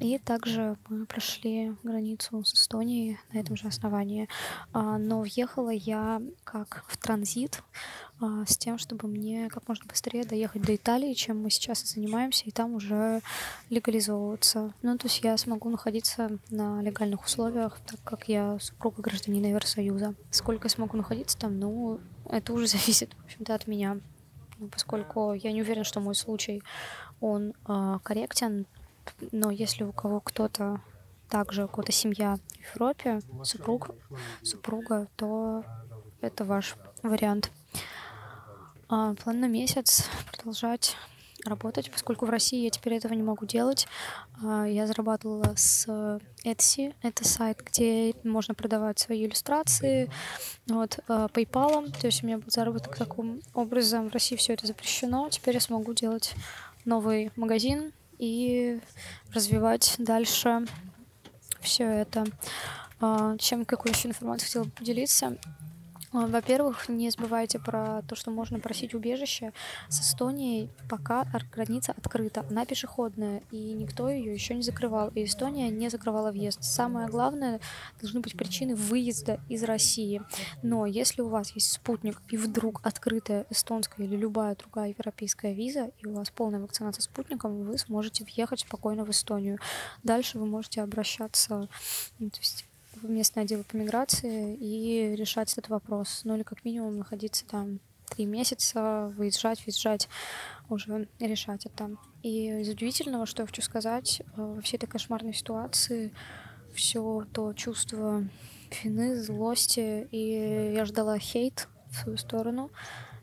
И 0.00 0.18
также 0.18 0.76
мы 0.88 1.06
прошли 1.06 1.74
границу 1.82 2.44
с 2.44 2.54
Эстонией 2.54 3.18
на 3.32 3.38
этом 3.38 3.56
же 3.56 3.66
основании. 3.66 4.28
А, 4.72 4.98
но 4.98 5.22
въехала 5.22 5.70
я 5.70 6.20
как 6.44 6.84
в 6.86 6.98
транзит 6.98 7.62
а, 8.20 8.44
с 8.46 8.58
тем, 8.58 8.76
чтобы 8.78 9.08
мне 9.08 9.48
как 9.48 9.66
можно 9.66 9.86
быстрее 9.86 10.24
доехать 10.24 10.62
до 10.62 10.76
Италии, 10.76 11.14
чем 11.14 11.42
мы 11.42 11.50
сейчас 11.50 11.82
и 11.82 11.86
занимаемся, 11.86 12.44
и 12.44 12.50
там 12.50 12.74
уже 12.74 13.22
легализовываться. 13.70 14.74
Ну, 14.82 14.98
то 14.98 15.06
есть 15.06 15.22
я 15.22 15.36
смогу 15.38 15.70
находиться 15.70 16.38
на 16.50 16.82
легальных 16.82 17.24
условиях, 17.24 17.78
так 17.86 17.98
как 18.04 18.28
я 18.28 18.58
супруга 18.60 19.00
гражданина 19.00 19.46
Евросоюза. 19.46 20.14
Сколько 20.30 20.66
я 20.66 20.70
смогу 20.70 20.98
находиться 20.98 21.38
там, 21.38 21.58
ну, 21.58 22.00
это 22.28 22.52
уже 22.52 22.66
зависит, 22.76 23.14
в 23.14 23.24
общем-то, 23.24 23.54
от 23.54 23.66
меня. 23.66 23.98
Поскольку 24.70 25.34
я 25.34 25.52
не 25.52 25.60
уверена, 25.60 25.84
что 25.84 26.00
мой 26.00 26.14
случай 26.14 26.62
он 27.20 27.54
э, 27.66 27.98
корректен, 28.02 28.66
но 29.32 29.50
если 29.50 29.84
у 29.84 29.92
кого 29.92 30.20
кто-то 30.20 30.80
также 31.28 31.64
у 31.64 31.68
кого-то 31.68 31.92
семья 31.92 32.36
в 32.36 32.74
Европе, 32.74 33.20
супруг, 33.42 33.90
супруга, 34.42 35.08
то 35.16 35.64
это 36.20 36.44
ваш 36.44 36.76
вариант. 37.02 37.50
А, 38.88 39.14
план 39.14 39.40
на 39.40 39.48
месяц 39.48 40.08
продолжать 40.30 40.96
работать, 41.44 41.90
поскольку 41.90 42.26
в 42.26 42.30
России 42.30 42.64
я 42.64 42.70
теперь 42.70 42.94
этого 42.94 43.12
не 43.12 43.22
могу 43.22 43.46
делать. 43.46 43.86
А, 44.42 44.64
я 44.64 44.86
зарабатывала 44.86 45.54
с 45.56 45.86
Etsy, 46.44 46.94
это 47.02 47.26
сайт, 47.26 47.62
где 47.64 48.14
можно 48.24 48.54
продавать 48.54 48.98
свои 48.98 49.24
иллюстрации, 49.24 50.10
вот, 50.66 51.00
а, 51.08 51.26
PayPal, 51.26 51.92
то 52.00 52.06
есть 52.06 52.22
у 52.22 52.26
меня 52.26 52.38
был 52.38 52.50
заработок 52.50 52.96
таким 52.96 53.40
образом. 53.54 54.08
В 54.08 54.12
России 54.12 54.36
все 54.36 54.54
это 54.54 54.66
запрещено, 54.66 55.28
теперь 55.30 55.54
я 55.54 55.60
смогу 55.60 55.92
делать 55.94 56.34
новый 56.86 57.30
магазин 57.36 57.92
и 58.18 58.80
развивать 59.34 59.96
дальше 59.98 60.64
все 61.60 61.84
это. 61.84 62.24
А, 63.00 63.36
чем 63.38 63.64
какую 63.64 63.92
еще 63.92 64.08
информацию 64.08 64.46
хотела 64.46 64.64
поделиться? 64.64 65.36
А, 66.12 66.26
во-первых, 66.26 66.88
не 66.88 67.10
забывайте 67.10 67.58
про 67.58 68.02
то, 68.02 68.14
что 68.14 68.30
можно 68.30 68.60
просить 68.60 68.94
убежище 68.94 69.52
с 69.88 70.00
Эстонией, 70.00 70.70
пока 70.88 71.26
граница 71.52 71.92
открыта. 71.92 72.44
Она 72.48 72.64
пешеходная, 72.64 73.42
и 73.50 73.72
никто 73.72 74.08
ее 74.08 74.32
еще 74.32 74.54
не 74.54 74.62
закрывал. 74.62 75.08
И 75.08 75.24
Эстония 75.24 75.68
не 75.70 75.88
закрывала 75.88 76.30
въезд. 76.30 76.62
Самое 76.62 77.08
главное, 77.08 77.60
должны 78.00 78.20
быть 78.20 78.36
причины 78.36 78.74
выезда 78.74 79.40
из 79.48 79.64
России. 79.64 80.22
Но 80.62 80.86
если 80.86 81.22
у 81.22 81.28
вас 81.28 81.50
есть 81.52 81.72
спутник, 81.72 82.20
и 82.28 82.36
вдруг 82.36 82.80
открытая 82.84 83.46
эстонская 83.50 84.06
или 84.06 84.16
любая 84.16 84.54
другая 84.56 84.90
европейская 84.90 85.54
виза, 85.54 85.90
и 85.98 86.06
у 86.06 86.14
вас 86.14 86.30
полная 86.30 86.60
вакцинация 86.60 87.02
спутником, 87.02 87.64
вы 87.64 87.78
сможете 87.78 88.24
въехать 88.24 88.60
спокойно 88.60 89.04
в 89.04 89.10
Эстонию. 89.10 89.58
Дальше 90.02 90.38
вы 90.38 90.46
можете 90.46 90.82
обращаться, 90.82 91.68
ну, 92.18 92.30
то 92.30 92.38
есть 92.38 92.64
местное 93.02 93.44
отдел 93.44 93.64
по 93.64 93.76
миграции 93.76 94.54
и 94.56 95.14
решать 95.16 95.52
этот 95.52 95.68
вопрос. 95.68 96.22
Ну 96.24 96.36
или 96.36 96.42
как 96.42 96.64
минимум 96.64 96.98
находиться 96.98 97.46
там 97.46 97.80
три 98.08 98.26
месяца, 98.26 99.12
выезжать, 99.16 99.62
въезжать, 99.64 100.08
уже 100.68 101.08
решать 101.18 101.66
это. 101.66 101.96
И 102.22 102.48
из 102.60 102.68
удивительного, 102.68 103.26
что 103.26 103.42
я 103.42 103.46
хочу 103.46 103.62
сказать, 103.62 104.20
э, 104.20 104.24
во 104.36 104.60
всей 104.62 104.76
этой 104.76 104.86
кошмарной 104.86 105.34
ситуации 105.34 106.12
все 106.74 107.26
то 107.32 107.52
чувство 107.52 108.24
вины, 108.82 109.20
злости, 109.22 110.08
и 110.10 110.72
я 110.74 110.84
ждала 110.84 111.18
хейт 111.18 111.68
в 111.90 111.94
свою 111.96 112.18
сторону, 112.18 112.70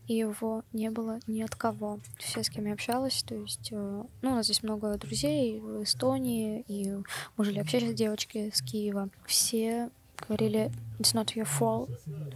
и 0.08 0.16
его 0.16 0.64
не 0.74 0.90
было 0.90 1.20
ни 1.28 1.42
от 1.42 1.56
кого. 1.56 2.00
Все, 2.18 2.44
с 2.44 2.50
кем 2.50 2.66
я 2.66 2.74
общалась, 2.74 3.24
то 3.24 3.36
есть, 3.36 3.70
э, 3.72 4.04
ну, 4.22 4.32
у 4.32 4.36
нас 4.36 4.46
здесь 4.46 4.64
много 4.64 4.98
друзей 4.98 5.60
в 5.60 5.84
Эстонии, 5.84 6.64
и 6.68 6.98
мы 7.38 7.46
жили 7.46 7.60
вообще 7.60 7.80
с 7.80 7.94
девочки 7.94 8.52
с 8.54 8.62
Киева. 8.62 9.10
Все 9.26 9.90
говорили, 10.28 10.72
it's 11.00 11.14
not 11.14 11.36
your 11.36 11.48
fault, 11.48 11.90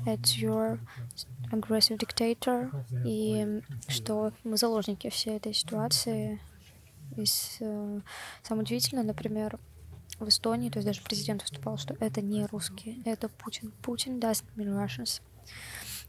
it's 0.06 0.38
your 0.38 0.80
aggressive 1.52 1.98
dictator, 1.98 2.72
и 3.06 3.62
что 3.88 4.32
мы 4.44 4.58
заложники 4.58 5.10
всей 5.10 5.38
этой 5.38 5.54
ситуации. 5.54 6.40
И 7.16 7.26
с, 7.26 7.58
э, 7.60 8.02
самое 8.44 8.64
удивительное, 8.64 9.04
например, 9.04 9.60
в 10.20 10.28
Эстонии, 10.28 10.70
то 10.70 10.78
есть 10.78 10.88
даже 10.88 11.02
президент 11.02 11.42
выступал, 11.42 11.78
что 11.78 11.96
это 12.00 12.22
не 12.22 12.46
русские, 12.46 12.98
это 13.06 13.30
Путин. 13.30 13.72
Путин 13.82 14.20
doesn't 14.20 14.46
mean 14.56 14.76
Russians. 14.76 15.22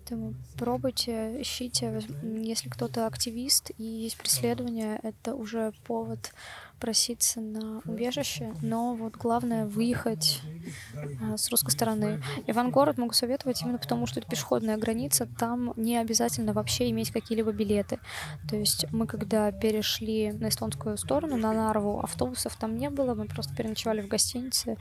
Поэтому 0.08 0.34
пробуйте, 0.56 1.38
ищите. 1.42 2.00
Если 2.22 2.70
кто-то 2.70 3.06
активист 3.06 3.72
и 3.76 3.82
есть 3.82 4.16
преследование, 4.16 4.98
это 5.02 5.34
уже 5.34 5.72
повод 5.86 6.32
проситься 6.80 7.40
на 7.40 7.82
убежище. 7.84 8.54
Но 8.62 8.94
вот 8.94 9.16
главное 9.16 9.66
выехать 9.66 10.40
а, 11.20 11.36
с 11.36 11.50
русской 11.50 11.72
стороны. 11.72 12.22
Ивангород 12.46 12.96
могу 12.96 13.12
советовать 13.12 13.60
именно 13.62 13.78
потому, 13.78 14.06
что 14.06 14.20
это 14.20 14.30
пешеходная 14.30 14.78
граница. 14.78 15.26
Там 15.38 15.74
не 15.76 15.98
обязательно 15.98 16.52
вообще 16.52 16.88
иметь 16.90 17.10
какие-либо 17.10 17.52
билеты. 17.52 17.98
То 18.48 18.56
есть 18.56 18.86
мы 18.92 19.06
когда 19.06 19.52
перешли 19.52 20.32
на 20.32 20.48
эстонскую 20.48 20.96
сторону, 20.96 21.36
на 21.36 21.52
Нарву, 21.52 22.00
автобусов 22.00 22.56
там 22.56 22.76
не 22.76 22.88
было. 22.88 23.14
Мы 23.14 23.26
просто 23.26 23.54
переночевали 23.54 24.00
в 24.00 24.08
гостинице 24.08 24.76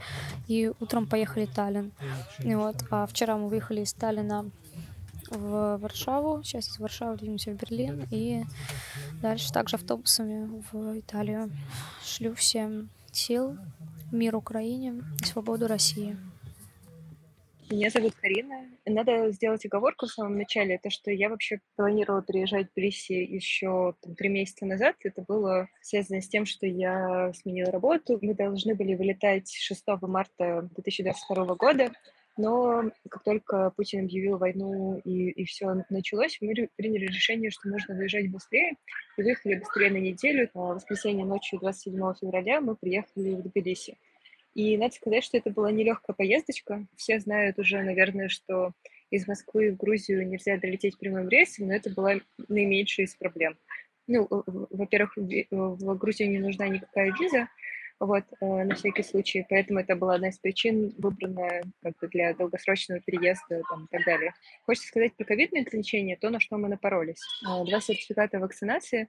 и 0.46 0.72
утром 0.80 1.06
поехали 1.06 1.46
в 1.46 1.54
Таллин. 1.54 1.92
И 2.38 2.54
вот, 2.54 2.76
а 2.90 3.06
вчера 3.06 3.36
мы 3.36 3.48
выехали 3.48 3.82
из 3.82 3.92
Таллина 3.92 4.50
в 5.30 5.78
Варшаву, 5.78 6.42
сейчас 6.42 6.68
из 6.68 6.78
Варшавы 6.78 7.16
двинемся 7.16 7.52
в 7.52 7.56
Берлин 7.56 8.06
и 8.10 8.42
дальше 9.22 9.52
также 9.52 9.76
автобусами 9.76 10.62
в 10.70 10.98
Италию. 10.98 11.50
Шлю 12.04 12.34
всем 12.34 12.90
сил, 13.12 13.56
мир 14.12 14.36
Украине 14.36 15.02
свободу 15.24 15.66
России. 15.66 16.16
Меня 17.70 17.90
зовут 17.90 18.14
Карина. 18.14 18.64
Надо 18.86 19.30
сделать 19.30 19.64
оговорку 19.66 20.06
в 20.06 20.10
самом 20.10 20.38
начале, 20.38 20.78
то, 20.78 20.88
что 20.88 21.10
я 21.10 21.28
вообще 21.28 21.60
планировала 21.76 22.22
переезжать 22.22 22.68
в 22.68 22.72
Тбилиси 22.72 23.12
еще 23.12 23.94
там, 24.00 24.14
три 24.14 24.30
месяца 24.30 24.64
назад. 24.64 24.96
Это 25.00 25.20
было 25.20 25.68
связано 25.82 26.22
с 26.22 26.28
тем, 26.28 26.46
что 26.46 26.66
я 26.66 27.30
сменила 27.34 27.70
работу. 27.70 28.18
Мы 28.22 28.32
должны 28.32 28.74
были 28.74 28.94
вылетать 28.94 29.52
6 29.52 29.84
марта 30.00 30.66
2022 30.76 31.54
года. 31.56 31.92
Но 32.38 32.84
как 33.10 33.24
только 33.24 33.70
Путин 33.76 34.04
объявил 34.04 34.38
войну 34.38 35.00
и, 35.04 35.30
и 35.30 35.44
все 35.44 35.84
началось, 35.90 36.38
мы 36.40 36.54
приняли 36.76 37.06
решение, 37.06 37.50
что 37.50 37.68
нужно 37.68 37.96
выезжать 37.96 38.30
быстрее. 38.30 38.76
И 39.16 39.22
выехали 39.22 39.56
быстрее 39.56 39.90
на 39.90 39.96
неделю. 39.96 40.48
В 40.54 40.74
воскресенье 40.74 41.24
ночью 41.24 41.58
27 41.58 41.94
февраля 42.20 42.60
мы 42.60 42.76
приехали 42.76 43.34
в 43.34 43.42
Тбилиси. 43.42 43.98
И 44.54 44.78
надо 44.78 44.94
сказать, 44.94 45.24
что 45.24 45.36
это 45.36 45.50
была 45.50 45.72
нелегкая 45.72 46.14
поездочка. 46.14 46.86
Все 46.96 47.18
знают 47.18 47.58
уже, 47.58 47.82
наверное, 47.82 48.28
что 48.28 48.72
из 49.10 49.26
Москвы 49.26 49.72
в 49.72 49.76
Грузию 49.76 50.26
нельзя 50.26 50.58
долететь 50.58 50.96
прямым 50.96 51.28
рейсом, 51.28 51.66
но 51.66 51.74
это 51.74 51.90
была 51.90 52.14
наименьшая 52.46 53.06
из 53.06 53.16
проблем. 53.16 53.58
Ну, 54.06 54.28
во-первых, 54.30 55.16
в 55.16 55.94
Грузию 55.96 56.30
не 56.30 56.38
нужна 56.38 56.68
никакая 56.68 57.12
виза, 57.20 57.48
вот, 58.00 58.24
э, 58.40 58.64
на 58.64 58.74
всякий 58.74 59.02
случай. 59.02 59.44
Поэтому 59.48 59.80
это 59.80 59.96
была 59.96 60.14
одна 60.14 60.28
из 60.28 60.38
причин, 60.38 60.94
выбранная 60.98 61.62
как 61.82 61.96
бы 61.98 62.08
для 62.08 62.34
долгосрочного 62.34 63.00
переезда 63.00 63.62
там, 63.68 63.84
и 63.84 63.88
так 63.90 64.04
далее. 64.04 64.34
Хочется 64.66 64.88
сказать 64.88 65.14
про 65.16 65.24
ковидные 65.24 65.62
ограничения, 65.62 66.16
то, 66.16 66.30
на 66.30 66.40
что 66.40 66.56
мы 66.58 66.68
напоролись. 66.68 67.22
Э, 67.44 67.64
два 67.64 67.80
сертификата 67.80 68.38
вакцинации, 68.38 69.08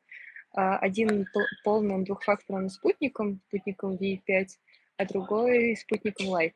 а, 0.53 0.77
один 0.77 1.27
полным 1.63 2.03
двухфакторным 2.03 2.69
спутником, 2.69 3.41
спутником 3.47 3.95
V5, 3.95 4.47
а 4.97 5.05
другой 5.05 5.75
спутником 5.75 6.27
Light. 6.27 6.53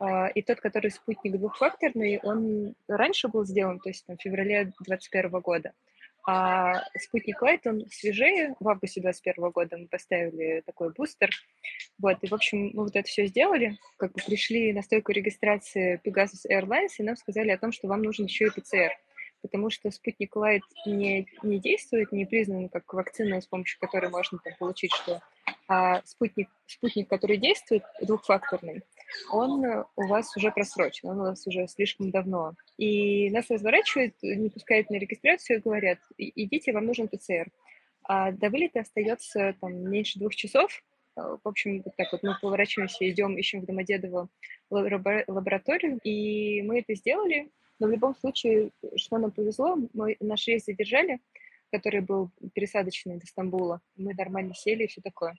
А, 0.00 0.28
и 0.28 0.42
тот, 0.42 0.60
который 0.60 0.90
спутник 0.90 1.38
двухфакторный, 1.38 2.18
он 2.22 2.74
раньше 2.88 3.28
был 3.28 3.44
сделан, 3.44 3.78
то 3.78 3.88
есть 3.88 4.04
там, 4.06 4.16
в 4.16 4.22
феврале 4.22 4.64
2021 4.64 5.40
года. 5.40 5.72
А 6.24 6.84
спутник 6.98 7.42
Лайт, 7.42 7.66
он 7.66 7.86
свежее. 7.90 8.54
В 8.60 8.68
августе 8.68 9.00
2021 9.00 9.50
года 9.50 9.76
мы 9.76 9.88
поставили 9.88 10.62
такой 10.64 10.92
бустер. 10.92 11.30
Вот, 11.98 12.18
и, 12.22 12.28
в 12.28 12.32
общем, 12.32 12.70
мы 12.74 12.84
вот 12.84 12.94
это 12.94 13.08
все 13.08 13.26
сделали. 13.26 13.76
Как 13.96 14.12
бы 14.12 14.20
пришли 14.24 14.72
на 14.72 14.82
стойку 14.82 15.10
регистрации 15.12 16.00
Pegasus 16.04 16.48
Airlines, 16.48 16.94
и 16.98 17.02
нам 17.02 17.16
сказали 17.16 17.50
о 17.50 17.58
том, 17.58 17.72
что 17.72 17.88
вам 17.88 18.02
нужен 18.02 18.26
еще 18.26 18.46
и 18.46 18.50
ПЦР. 18.50 18.92
Потому 19.42 19.70
что 19.70 19.90
спутник 19.90 20.36
Лайт 20.36 20.62
не, 20.86 21.26
не 21.42 21.58
действует, 21.58 22.12
не 22.12 22.24
признан 22.24 22.68
как 22.68 22.92
вакцина, 22.94 23.40
с 23.40 23.46
помощью 23.46 23.80
которой 23.80 24.08
можно 24.08 24.38
там, 24.38 24.52
получить 24.60 24.94
что. 24.94 25.20
А 25.66 26.02
спутник, 26.04 26.48
спутник, 26.66 27.08
который 27.08 27.38
действует, 27.38 27.82
двухфакторный, 28.00 28.82
он 29.30 29.84
у 29.96 30.06
вас 30.06 30.36
уже 30.36 30.50
просрочен, 30.50 31.10
он 31.10 31.20
у 31.20 31.24
вас 31.24 31.46
уже 31.46 31.66
слишком 31.68 32.10
давно. 32.10 32.54
И 32.78 33.30
нас 33.30 33.50
разворачивают, 33.50 34.14
не 34.22 34.48
пускают 34.48 34.90
на 34.90 34.96
регистрацию 34.96 35.58
и 35.58 35.62
говорят, 35.62 35.98
идите, 36.18 36.72
вам 36.72 36.86
нужен 36.86 37.08
ПЦР. 37.08 37.50
А 38.04 38.32
до 38.32 38.50
вылета 38.50 38.80
остается 38.80 39.54
там 39.60 39.90
меньше 39.90 40.18
двух 40.18 40.34
часов, 40.34 40.82
в 41.14 41.40
общем, 41.44 41.82
вот 41.84 41.94
так 41.96 42.10
вот 42.12 42.22
мы 42.22 42.36
поворачиваемся, 42.40 43.08
идем, 43.08 43.36
ищем 43.36 43.60
в 43.60 43.66
Домодедово 43.66 44.28
лабораторию, 44.70 46.00
и 46.02 46.62
мы 46.62 46.80
это 46.80 46.94
сделали. 46.94 47.50
Но 47.78 47.88
в 47.88 47.90
любом 47.90 48.14
случае, 48.14 48.70
что 48.96 49.18
нам 49.18 49.30
повезло, 49.30 49.76
мы 49.92 50.16
наш 50.20 50.46
рейс 50.46 50.64
задержали, 50.64 51.20
который 51.70 52.00
был 52.00 52.30
пересадочный 52.54 53.18
до 53.18 53.26
Стамбула. 53.26 53.80
Мы 53.96 54.14
нормально 54.14 54.54
сели 54.54 54.84
и 54.84 54.86
все 54.86 55.00
такое. 55.00 55.34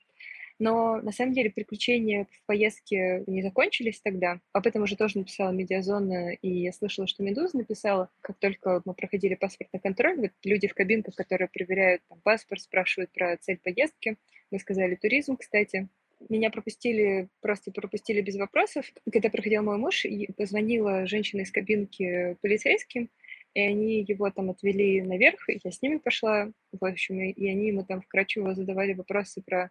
Но 0.64 1.02
на 1.02 1.12
самом 1.12 1.34
деле 1.34 1.50
приключения 1.50 2.24
в 2.24 2.46
поездке 2.46 3.26
не 3.28 3.42
закончились 3.42 4.00
тогда. 4.00 4.40
Об 4.54 4.66
этом 4.66 4.84
уже 4.84 4.96
тоже 4.96 5.18
написала 5.18 5.52
Медиазона, 5.52 6.36
и 6.36 6.50
я 6.50 6.72
слышала, 6.72 7.06
что 7.06 7.22
Медуза 7.22 7.58
написала, 7.58 8.10
как 8.22 8.38
только 8.40 8.82
мы 8.86 8.94
проходили 8.94 9.36
паспортный 9.36 9.82
контроль, 9.82 10.18
вот 10.18 10.32
люди 10.46 10.70
в 10.70 10.74
кабинках, 10.74 11.16
которые 11.16 11.50
проверяют 11.50 12.02
там, 12.08 12.22
паспорт, 12.24 12.62
спрашивают 12.62 13.12
про 13.12 13.36
цель 13.42 13.60
поездки. 13.62 14.16
Мы 14.52 14.60
сказали 14.60 14.96
туризм, 14.96 15.36
кстати. 15.36 15.90
Меня 16.30 16.50
пропустили, 16.50 17.28
просто 17.42 17.72
пропустили 17.72 18.22
без 18.22 18.38
вопросов. 18.38 18.86
Когда 19.12 19.30
проходил 19.30 19.64
мой 19.64 19.78
муж, 19.78 20.06
позвонила 20.38 21.06
женщина 21.08 21.42
из 21.42 21.52
кабинки 21.52 22.38
полицейским, 22.42 23.10
и 23.54 23.60
они 23.60 24.06
его 24.08 24.32
там 24.32 24.50
отвели 24.50 25.02
наверх, 25.02 25.50
и 25.50 25.60
я 25.62 25.72
с 25.72 25.82
ними 25.82 25.98
пошла, 25.98 26.54
в 26.72 26.86
общем, 26.86 27.20
и 27.20 27.50
они 27.50 27.68
ему 27.68 27.84
там 27.84 28.02
вкратчиво 28.02 28.56
задавали 28.56 28.94
вопросы 28.94 29.42
про 29.46 29.70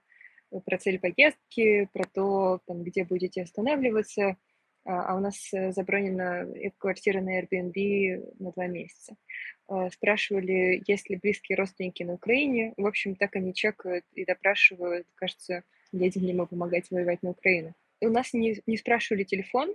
про 0.61 0.79
цель 0.79 0.99
поездки, 0.99 1.89
про 1.93 2.05
то, 2.05 2.61
там, 2.67 2.83
где 2.83 3.05
будете 3.05 3.43
останавливаться, 3.43 4.37
а, 4.85 5.13
а 5.13 5.17
у 5.17 5.21
нас 5.21 5.53
э, 5.53 5.73
забронена 5.73 6.47
квартира 6.79 7.21
на 7.21 7.41
Airbnb 7.41 8.35
на 8.39 8.53
два 8.53 8.67
месяца. 8.67 9.17
Спрашивали, 9.93 10.83
есть 10.87 11.09
ли 11.09 11.17
близкие 11.17 11.57
родственники 11.57 12.03
на 12.03 12.15
Украине. 12.15 12.75
В 12.77 12.87
общем, 12.87 13.15
так 13.15 13.37
они 13.37 13.55
чекают 13.55 14.05
и 14.13 14.27
допрашивают. 14.27 15.07
Кажется, 15.15 15.63
едем 15.93 16.25
ли 16.25 16.35
мы 16.35 16.47
помогать 16.47 16.91
воевать 16.91 17.23
на 17.23 17.31
Украину. 17.31 17.73
У 18.01 18.09
нас 18.09 18.35
не, 18.35 18.61
не 18.67 18.77
спрашивали 18.77 19.23
телефон, 19.23 19.75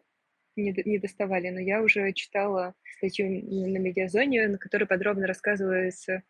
не, 0.55 0.75
не 0.85 0.99
доставали, 0.99 1.49
но 1.49 1.59
я 1.59 1.81
уже 1.81 2.11
читала 2.13 2.73
статью 2.97 3.29
на 3.29 3.77
Медиазоне, 3.77 4.47
на 4.49 4.57
которой 4.57 4.85
подробно 4.85 5.25
рассказывается 5.27 6.23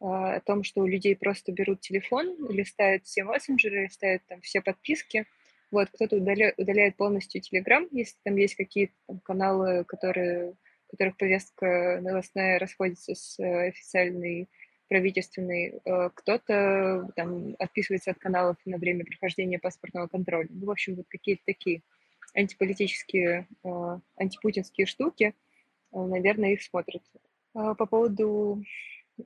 о 0.00 0.40
том, 0.40 0.64
что 0.64 0.82
у 0.82 0.86
людей 0.86 1.16
просто 1.16 1.52
берут 1.52 1.80
телефон, 1.80 2.36
листают 2.50 3.04
все 3.04 3.24
мессенджеры, 3.24 3.84
листают 3.84 4.22
там 4.26 4.40
все 4.40 4.60
подписки. 4.60 5.26
Вот, 5.70 5.88
кто-то 5.90 6.16
удаляет, 6.16 6.58
удаляет 6.58 6.96
полностью 6.96 7.40
Телеграм, 7.40 7.88
если 7.90 8.16
там 8.22 8.36
есть 8.36 8.54
какие-то 8.54 8.92
там, 9.08 9.18
каналы, 9.20 9.84
которые, 9.84 10.54
которых 10.88 11.16
повестка 11.16 11.98
новостная 12.00 12.58
расходится 12.58 13.14
с 13.14 13.38
э, 13.40 13.68
официальной 13.68 14.48
правительственной, 14.88 15.80
э, 15.84 16.10
кто-то 16.14 17.10
там 17.16 17.56
отписывается 17.58 18.12
от 18.12 18.18
каналов 18.18 18.56
на 18.64 18.76
время 18.78 19.04
прохождения 19.04 19.58
паспортного 19.58 20.06
контроля. 20.06 20.48
Ну, 20.50 20.66
в 20.66 20.70
общем, 20.70 20.94
вот 20.94 21.06
какие-то 21.08 21.42
такие 21.44 21.82
антиполитические, 22.36 23.48
э, 23.64 23.98
антипутинские 24.16 24.86
штуки, 24.86 25.34
наверное, 25.90 26.52
их 26.52 26.62
смотрят. 26.62 27.02
А 27.54 27.74
по 27.74 27.86
поводу 27.86 28.62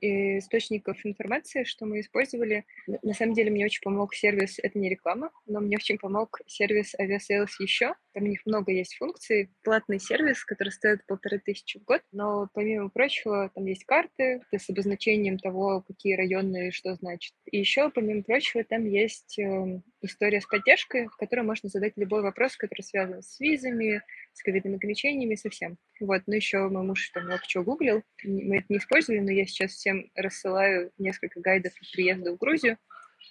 источников 0.01 0.97
информации, 1.05 1.63
что 1.63 1.85
мы 1.85 2.01
использовали. 2.01 2.65
На 2.87 3.13
самом 3.13 3.33
деле 3.33 3.51
мне 3.51 3.65
очень 3.65 3.81
помог 3.81 4.13
сервис, 4.13 4.59
это 4.59 4.77
не 4.79 4.89
реклама, 4.89 5.31
но 5.45 5.59
мне 5.59 5.77
очень 5.77 5.97
помог 5.97 6.39
сервис 6.47 6.93
Aviasales 6.99 7.49
еще. 7.59 7.93
Там 8.13 8.23
у 8.23 8.27
них 8.27 8.41
много 8.45 8.71
есть 8.71 8.95
функций. 8.95 9.49
Платный 9.63 9.99
сервис, 9.99 10.43
который 10.43 10.69
стоит 10.69 11.05
полторы 11.05 11.39
тысячи 11.39 11.79
в 11.79 11.83
год, 11.83 12.01
но 12.11 12.47
помимо 12.53 12.89
прочего 12.89 13.51
там 13.53 13.65
есть 13.65 13.85
карты 13.85 14.41
с 14.51 14.69
обозначением 14.69 15.37
того, 15.37 15.83
какие 15.87 16.15
районы 16.15 16.71
что 16.71 16.95
значит. 16.95 17.33
И 17.45 17.57
еще, 17.57 17.89
помимо 17.89 18.23
прочего, 18.23 18.63
там 18.63 18.85
есть 18.85 19.37
э, 19.39 19.81
история 20.01 20.41
с 20.41 20.45
поддержкой, 20.45 21.07
в 21.07 21.15
которой 21.17 21.41
можно 21.41 21.69
задать 21.69 21.93
любой 21.97 22.21
вопрос, 22.21 22.55
который 22.55 22.81
связан 22.81 23.21
с 23.21 23.39
визами, 23.39 24.01
с 24.39 24.43
ковидными 24.43 24.75
ограничениями, 24.75 25.35
совсем. 25.35 25.77
Вот, 25.99 26.21
ну 26.25 26.33
еще 26.33 26.69
мой 26.69 26.83
муж 26.83 27.09
там 27.09 27.25
много 27.25 27.41
чего 27.45 27.63
гуглил. 27.65 28.03
Мы 28.23 28.59
это 28.59 28.67
не 28.69 28.77
использовали, 28.77 29.19
но 29.19 29.31
я 29.31 29.45
сейчас 29.45 29.71
всем 29.71 30.09
рассылаю 30.15 30.91
несколько 30.97 31.41
гайдов 31.41 31.73
по 31.73 31.85
приезду 31.91 32.35
в 32.35 32.37
Грузию. 32.37 32.77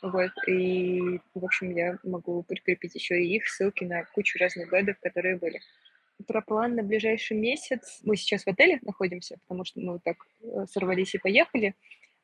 Вот, 0.02 0.30
и, 0.46 1.18
в 1.34 1.44
общем, 1.44 1.74
я 1.74 1.98
могу 2.04 2.42
прикрепить 2.42 2.94
еще 2.94 3.20
и 3.20 3.36
их 3.36 3.48
ссылки 3.48 3.84
на 3.84 4.04
кучу 4.04 4.38
разных 4.38 4.68
гайдов, 4.68 4.98
которые 5.00 5.36
были. 5.36 5.60
Про 6.26 6.42
план 6.42 6.74
на 6.74 6.82
ближайший 6.82 7.38
месяц. 7.38 8.00
Мы 8.02 8.16
сейчас 8.16 8.44
в 8.44 8.48
отеле 8.48 8.78
находимся, 8.82 9.38
потому 9.46 9.64
что 9.64 9.80
мы 9.80 9.98
так 10.00 10.16
э, 10.42 10.66
сорвались 10.70 11.14
и 11.14 11.18
поехали. 11.18 11.74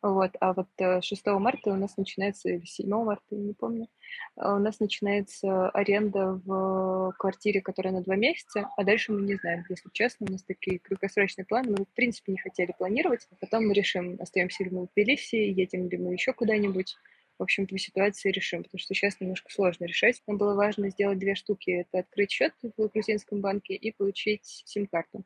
Вот, 0.07 0.33
а 0.39 0.53
вот 0.53 0.69
6 0.79 1.27
э, 1.27 1.39
марта 1.39 1.71
у 1.71 1.77
нас 1.77 1.97
начинается, 1.97 2.51
или 2.51 2.67
7 2.67 2.87
марта, 2.91 3.25
я 3.31 3.39
не 3.39 3.55
помню, 3.55 3.89
а 4.37 4.57
у 4.57 4.59
нас 4.59 4.79
начинается 4.79 5.71
аренда 5.71 6.39
в 6.45 7.15
квартире, 7.19 7.63
которая 7.63 7.95
на 7.95 8.03
два 8.03 8.15
месяца, 8.15 8.69
а 8.77 8.85
дальше 8.85 9.13
мы 9.13 9.23
не 9.23 9.37
знаем, 9.37 9.65
если 9.71 9.89
честно, 9.95 10.27
у 10.29 10.33
нас 10.33 10.43
такие 10.43 10.79
краткосрочные 10.79 11.47
планы, 11.47 11.71
мы, 11.71 11.85
в 11.87 11.95
принципе, 11.95 12.33
не 12.33 12.39
хотели 12.39 12.75
планировать, 12.77 13.27
а 13.33 13.37
потом 13.41 13.67
мы 13.67 13.73
решим, 13.73 14.19
остаемся 14.21 14.65
ли 14.65 14.69
мы 14.69 14.83
в 14.83 14.91
Тбилиси, 14.93 15.37
едем 15.37 15.89
ли 15.89 15.97
мы 15.97 16.13
еще 16.13 16.35
куда-нибудь, 16.35 16.99
в 17.39 17.43
общем, 17.43 17.67
по 17.67 17.79
ситуации 17.79 18.31
решим, 18.31 18.63
потому 18.63 18.79
что 18.79 18.93
сейчас 18.93 19.19
немножко 19.21 19.51
сложно 19.51 19.87
решать. 19.87 20.23
Нам 20.27 20.37
было 20.37 20.55
важно 20.55 20.91
сделать 20.91 21.19
две 21.19 21.35
штуки. 21.35 21.71
Это 21.71 22.01
открыть 22.01 22.31
счет 22.31 22.53
в 22.63 22.89
грузинском 22.89 23.41
банке 23.41 23.75
и 23.75 23.91
получить 23.91 24.63
сим-карту. 24.67 25.25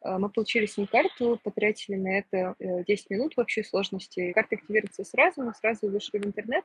А, 0.00 0.18
мы 0.18 0.28
получили 0.30 0.66
сим-карту, 0.66 1.40
потратили 1.42 1.96
на 1.96 2.18
это 2.18 2.54
10 2.58 2.88
э, 2.88 3.14
минут 3.14 3.34
в 3.36 3.40
общей 3.40 3.62
сложности. 3.62 4.32
Карта 4.32 4.56
активируется 4.56 5.04
сразу, 5.04 5.42
мы 5.42 5.54
сразу 5.54 5.88
вышли 5.88 6.18
в 6.18 6.26
интернет, 6.26 6.64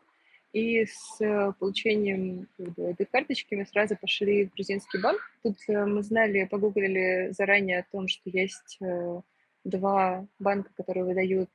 и 0.52 0.86
с 0.86 1.19
э, 1.19 1.54
получением 1.60 2.48
этой 2.78 3.06
карточки 3.06 3.56
мы 3.56 3.65
сразу 3.65 3.98
пошли 3.98 4.46
в 4.46 4.54
грузинский 4.54 5.00
банк. 5.00 5.19
Тут 5.41 5.58
э, 5.67 5.86
мы 5.86 6.04
знали, 6.04 6.46
погуглили 6.46 7.32
заранее 7.32 7.80
о 7.80 7.86
том, 7.91 8.08
что 8.08 8.30
есть 8.30 8.80
два 9.63 10.28
банка, 10.39 10.72
которые 10.76 11.06
выдают, 11.06 11.50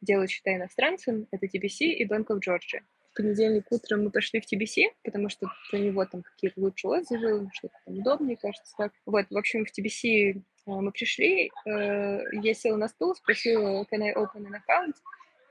делают 0.00 0.30
счета 0.30 0.54
иностранцам. 0.54 1.26
Это 1.32 1.46
TBC 1.46 1.86
и 1.86 2.06
Bank 2.06 2.26
of 2.28 2.38
Georgia. 2.38 2.82
Понедельник 3.14 3.66
утром 3.70 4.04
мы 4.04 4.10
пошли 4.10 4.40
в 4.40 4.44
TBC, 4.50 4.94
потому 5.04 5.28
что 5.28 5.48
у 5.72 5.76
него 5.76 6.04
там 6.06 6.22
какие-то 6.22 6.60
лучшие 6.60 7.00
отзывы, 7.00 7.48
что-то 7.52 7.74
там 7.84 7.98
удобнее, 7.98 8.36
кажется, 8.36 8.72
так. 8.78 8.92
Вот, 9.04 9.26
в 9.28 9.36
общем, 9.36 9.66
в 9.66 9.68
TBC 9.68 10.42
Э, 10.66 10.70
мы 10.70 10.92
пришли, 10.92 11.50
э, 11.66 12.20
я 12.32 12.54
села 12.54 12.76
на 12.76 12.88
стул, 12.88 13.14
спросила, 13.14 13.84
can 13.90 14.02
I 14.02 14.14
open 14.14 14.46
an 14.46 14.54
account, 14.54 14.94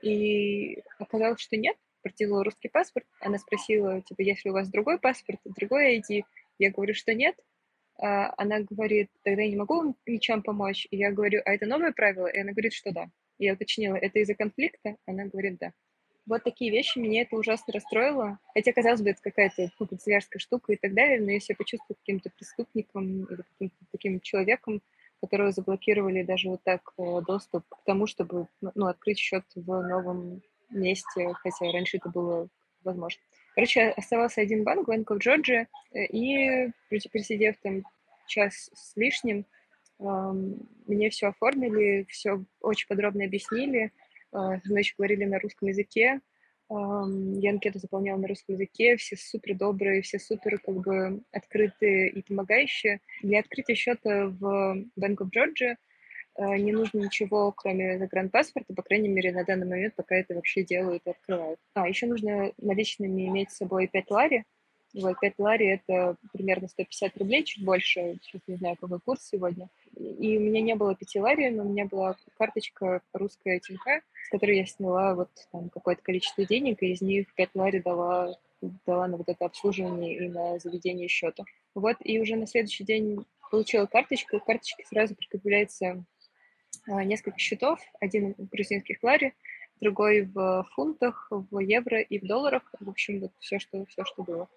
и 0.02 0.82
оказалось, 0.98 1.40
что 1.40 1.56
нет, 1.56 1.76
протянула 2.02 2.44
русский 2.44 2.68
паспорт, 2.68 3.06
она 3.20 3.38
спросила, 3.38 4.00
типа, 4.02 4.22
есть 4.22 4.44
ли 4.44 4.50
у 4.50 4.54
вас 4.54 4.68
другой 4.68 4.98
паспорт, 4.98 5.40
другой 5.44 5.98
ID, 5.98 6.22
я 6.58 6.70
говорю, 6.70 6.94
что 6.94 7.14
нет, 7.14 7.36
а 7.98 8.32
она 8.36 8.60
говорит, 8.60 9.10
тогда 9.22 9.42
я 9.42 9.50
не 9.50 9.56
могу 9.56 9.76
вам 9.76 9.96
ничем 10.06 10.42
помочь, 10.42 10.86
и 10.90 10.96
я 10.96 11.12
говорю, 11.12 11.42
а 11.44 11.52
это 11.52 11.66
новое 11.66 11.92
правило, 11.92 12.26
и 12.26 12.40
она 12.40 12.52
говорит, 12.52 12.72
что 12.72 12.92
да. 12.92 13.06
Я 13.38 13.54
уточнила, 13.54 13.96
это 13.96 14.20
из-за 14.20 14.34
конфликта? 14.34 14.96
Она 15.06 15.24
говорит, 15.24 15.58
да. 15.58 15.72
Вот 16.26 16.44
такие 16.44 16.70
вещи, 16.70 16.98
меня 16.98 17.22
это 17.22 17.36
ужасно 17.36 17.72
расстроило. 17.72 18.38
Хотя, 18.54 18.72
казалось 18.72 19.02
бы, 19.02 19.10
это 19.10 19.20
какая-то 19.22 19.70
ну, 19.78 19.86
канцелярская 19.86 20.38
штука 20.38 20.72
и 20.72 20.76
так 20.76 20.94
далее, 20.94 21.20
но 21.20 21.30
я 21.30 21.40
почувствую 21.56 21.96
каким-то 21.96 22.30
преступником 22.30 23.24
или 23.24 23.42
каким-то 23.42 23.76
таким 23.90 24.20
человеком, 24.20 24.82
которые 25.20 25.52
заблокировали 25.52 26.22
даже 26.22 26.48
вот 26.48 26.62
так 26.62 26.92
э, 26.96 27.20
доступ 27.26 27.64
к 27.68 27.84
тому, 27.84 28.06
чтобы 28.06 28.46
ну, 28.60 28.86
открыть 28.86 29.18
счет 29.18 29.44
в 29.54 29.66
новом 29.66 30.42
месте, 30.70 31.32
хотя 31.42 31.72
раньше 31.72 31.98
это 31.98 32.08
было 32.08 32.48
возможно. 32.84 33.20
Короче, 33.54 33.90
оставался 33.90 34.40
один 34.40 34.64
банк, 34.64 34.88
Банк 34.88 35.10
в 35.10 35.18
Джорджии, 35.18 35.68
и 35.92 36.70
присидев 36.88 37.56
там 37.62 37.82
час 38.26 38.70
с 38.72 38.96
лишним, 38.96 39.44
мне 39.98 41.10
все 41.10 41.28
оформили, 41.28 42.06
все 42.08 42.42
очень 42.60 42.88
подробно 42.88 43.24
объяснили, 43.24 43.92
значит, 44.32 44.96
говорили 44.96 45.24
на 45.24 45.38
русском 45.38 45.68
языке, 45.68 46.20
я 46.70 47.50
анкету 47.50 47.78
заполняла 47.78 48.18
на 48.18 48.28
русском 48.28 48.54
языке, 48.54 48.96
все 48.96 49.16
супер 49.16 49.56
добрые, 49.56 50.02
все 50.02 50.18
супер 50.18 50.58
как 50.58 50.74
бы 50.76 51.22
открытые 51.30 52.08
и 52.08 52.22
помогающие. 52.22 53.00
Для 53.22 53.40
открытия 53.40 53.74
счета 53.74 54.26
в 54.28 54.84
Bank 54.98 55.16
of 55.18 55.30
Georgia 55.34 55.76
э, 56.36 56.56
не 56.56 56.72
нужно 56.72 57.00
ничего, 57.00 57.52
кроме 57.52 57.98
загранпаспорта, 57.98 58.72
по 58.74 58.82
крайней 58.82 59.08
мере, 59.08 59.32
на 59.32 59.44
данный 59.44 59.66
момент, 59.66 59.94
пока 59.96 60.14
это 60.14 60.34
вообще 60.34 60.62
делают 60.62 61.02
и 61.04 61.10
открывают. 61.10 61.60
А, 61.74 61.88
еще 61.88 62.06
нужно 62.06 62.52
наличными 62.56 63.26
иметь 63.26 63.50
с 63.50 63.58
собой 63.58 63.86
5 63.88 64.10
лари. 64.10 64.44
Вот, 64.94 65.20
5 65.20 65.34
лари— 65.38 65.66
это 65.86 66.16
примерно 66.32 66.68
150 66.68 67.16
рублей, 67.18 67.44
чуть 67.44 67.64
больше, 67.64 68.18
сейчас 68.22 68.42
не 68.46 68.56
знаю, 68.56 68.76
какой 68.76 69.00
курс 69.00 69.26
сегодня. 69.26 69.68
И 69.96 70.38
у 70.38 70.40
меня 70.40 70.62
не 70.62 70.74
было 70.74 70.94
5 70.94 71.16
лари, 71.16 71.50
но 71.50 71.64
у 71.64 71.68
меня 71.68 71.86
была 71.86 72.16
карточка 72.38 73.02
русская 73.12 73.58
Тинька, 73.58 74.00
с 74.24 74.30
которой 74.30 74.58
я 74.58 74.66
сняла 74.66 75.14
вот 75.14 75.30
там 75.50 75.68
какое-то 75.70 76.02
количество 76.02 76.44
денег, 76.44 76.82
и 76.82 76.92
из 76.92 77.00
них 77.00 77.32
5 77.34 77.50
лари 77.54 77.78
дала 77.80 78.36
дала 78.86 79.08
на 79.08 79.16
вот 79.16 79.28
это 79.28 79.44
обслуживание 79.44 80.16
и 80.16 80.28
на 80.28 80.58
заведение 80.58 81.08
счета. 81.08 81.44
Вот, 81.74 81.96
и 82.00 82.20
уже 82.20 82.36
на 82.36 82.46
следующий 82.46 82.84
день 82.84 83.24
получила 83.50 83.86
карточку. 83.86 84.38
К 84.38 84.44
карточке 84.44 84.84
сразу 84.86 85.14
прикрепляется 85.14 86.04
а, 86.86 87.04
несколько 87.04 87.38
счетов. 87.38 87.80
Один 88.00 88.34
в 88.38 88.48
грузинских 88.48 89.02
ларе, 89.02 89.34
другой 89.80 90.22
в 90.22 90.66
фунтах, 90.74 91.28
в 91.30 91.58
евро 91.58 92.00
и 92.00 92.18
в 92.18 92.26
долларах. 92.26 92.62
В 92.80 92.88
общем, 92.88 93.20
вот 93.20 93.32
все, 93.40 93.58
что, 93.58 93.84
все, 93.86 94.04
что 94.04 94.22
было. 94.22 94.48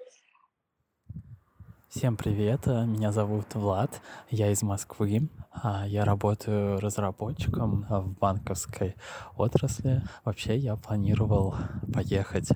Всем 1.98 2.18
привет, 2.18 2.66
меня 2.66 3.14
зовут 3.14 3.56
Влад, 3.56 4.02
я 4.30 4.52
из 4.52 4.62
Москвы, 4.62 5.30
а, 5.54 5.88
я 5.88 6.04
работаю 6.04 6.78
разработчиком 6.82 7.86
в 7.88 8.20
банковской 8.20 8.98
отрасли. 9.38 10.04
Вообще 10.26 10.58
я 10.58 10.76
планировал 10.76 11.56
поехать 11.94 12.50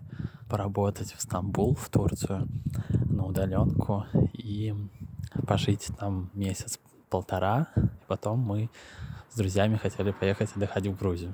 поработать 0.49 1.13
в 1.13 1.21
Стамбул, 1.21 1.73
в 1.75 1.87
Турцию, 1.87 2.49
на 2.89 3.27
удаленку 3.27 4.05
и 4.33 4.75
пожить 5.47 5.87
там 5.97 6.31
месяц-полтора. 6.33 7.67
Потом 8.07 8.39
мы 8.39 8.69
с 9.29 9.37
друзьями 9.37 9.77
хотели 9.77 10.11
поехать 10.11 10.49
отдыхать 10.53 10.85
в 10.85 10.97
Грузию. 10.97 11.31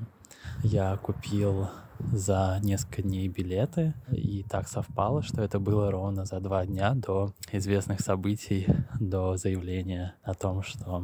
Я 0.62 0.96
купил 0.98 1.70
за 2.00 2.60
несколько 2.62 3.02
дней 3.02 3.28
билеты, 3.28 3.94
и 4.12 4.44
так 4.50 4.68
совпало, 4.68 5.22
что 5.22 5.42
это 5.42 5.60
было 5.60 5.92
ровно 5.92 6.26
за 6.26 6.40
два 6.40 6.66
дня 6.66 6.94
до 6.94 7.34
известных 7.52 8.02
событий, 8.02 8.68
до 9.00 9.38
заявления 9.38 10.16
о 10.24 10.34
том, 10.34 10.64
что 10.64 11.04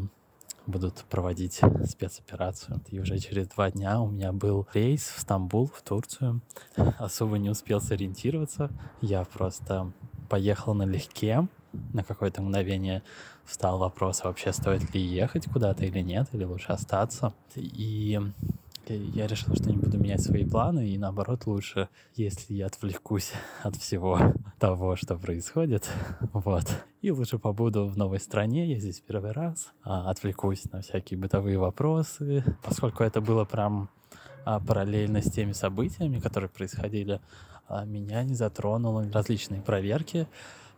будут 0.67 1.03
проводить 1.09 1.59
спецоперацию. 1.87 2.81
И 2.89 2.99
уже 2.99 3.17
через 3.19 3.47
два 3.47 3.71
дня 3.71 3.99
у 3.99 4.09
меня 4.09 4.31
был 4.31 4.67
рейс 4.73 5.01
в 5.03 5.19
Стамбул, 5.19 5.67
в 5.67 5.81
Турцию. 5.81 6.41
Особо 6.97 7.37
не 7.37 7.49
успел 7.49 7.81
сориентироваться. 7.81 8.69
Я 9.01 9.23
просто 9.25 9.91
поехал 10.29 10.73
налегке. 10.73 11.47
На 11.93 12.03
какое-то 12.03 12.41
мгновение 12.41 13.01
встал 13.45 13.79
вопрос, 13.79 14.23
вообще 14.23 14.51
стоит 14.51 14.93
ли 14.93 15.01
ехать 15.01 15.45
куда-то 15.45 15.85
или 15.85 16.01
нет, 16.01 16.27
или 16.33 16.43
лучше 16.43 16.73
остаться. 16.73 17.33
И 17.55 18.19
я 18.97 19.27
решил, 19.27 19.55
что 19.55 19.69
не 19.69 19.77
буду 19.77 19.97
менять 19.97 20.21
свои 20.21 20.45
планы, 20.45 20.87
и 20.89 20.97
наоборот 20.97 21.45
лучше, 21.45 21.89
если 22.15 22.53
я 22.53 22.67
отвлекусь 22.67 23.31
от 23.63 23.75
всего 23.75 24.19
того, 24.59 24.95
что 24.95 25.17
происходит, 25.17 25.89
вот. 26.33 26.65
И 27.01 27.11
лучше 27.11 27.39
побуду 27.39 27.87
в 27.87 27.97
новой 27.97 28.19
стране, 28.19 28.71
я 28.71 28.79
здесь 28.79 28.99
первый 28.99 29.31
раз, 29.31 29.71
а, 29.83 30.09
отвлекусь 30.09 30.65
на 30.71 30.81
всякие 30.81 31.19
бытовые 31.19 31.57
вопросы, 31.57 32.43
поскольку 32.63 33.03
это 33.03 33.21
было 33.21 33.45
прям 33.45 33.89
а, 34.45 34.59
параллельно 34.59 35.21
с 35.21 35.31
теми 35.31 35.53
событиями, 35.53 36.19
которые 36.19 36.49
происходили, 36.49 37.19
а, 37.67 37.85
меня 37.85 38.23
не 38.23 38.35
затронуло 38.35 39.09
различные 39.11 39.61
проверки, 39.61 40.27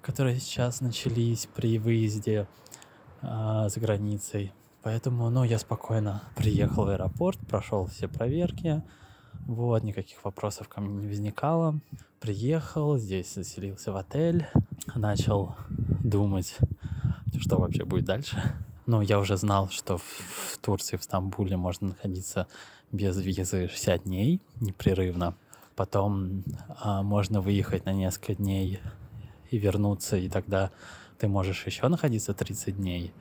которые 0.02 0.40
сейчас 0.40 0.82
начались 0.82 1.48
при 1.56 1.78
выезде 1.78 2.48
за 3.22 3.80
границей. 3.80 4.52
Поэтому, 4.84 5.30
ну, 5.30 5.46
я 5.46 5.60
спокойно 5.60 6.24
приехал 6.36 6.86
в 6.86 6.90
аэропорт, 6.90 7.40
прошел 7.48 7.86
все 7.86 8.10
проверки, 8.10 8.84
вот, 9.46 9.82
никаких 9.84 10.24
вопросов 10.26 10.68
ко 10.68 10.82
мне 10.82 10.94
не 10.94 11.08
возникало. 11.08 11.80
Приехал, 12.20 12.98
здесь 12.98 13.34
заселился 13.34 13.94
в 13.94 13.96
отель, 13.96 14.46
начал 14.94 15.56
думать, 16.04 16.58
что 17.40 17.58
вообще 17.58 17.86
будет 17.86 18.06
дальше. 18.06 18.42
Ну, 18.86 19.00
я 19.02 19.20
уже 19.20 19.38
знал, 19.38 19.70
что 19.70 19.98
в 19.98 20.58
Турции, 20.62 20.98
в 20.98 21.04
Стамбуле 21.04 21.56
можно 21.56 21.90
находиться 21.90 22.48
без 22.92 23.18
визы 23.18 23.70
60 23.70 24.04
дней 24.04 24.42
непрерывно. 24.60 25.36
Потом 25.78 26.44
а, 26.82 27.02
можно 27.04 27.40
выехать 27.40 27.86
на 27.86 27.94
несколько 27.94 28.36
дней 28.36 28.82
и 29.50 29.58
вернуться, 29.58 30.18
и 30.18 30.28
тогда 30.28 30.72
ты 31.18 31.30
можешь 31.30 31.66
еще 31.66 31.88
находиться 31.88 32.34
30 32.34 32.76
дней 32.76 33.14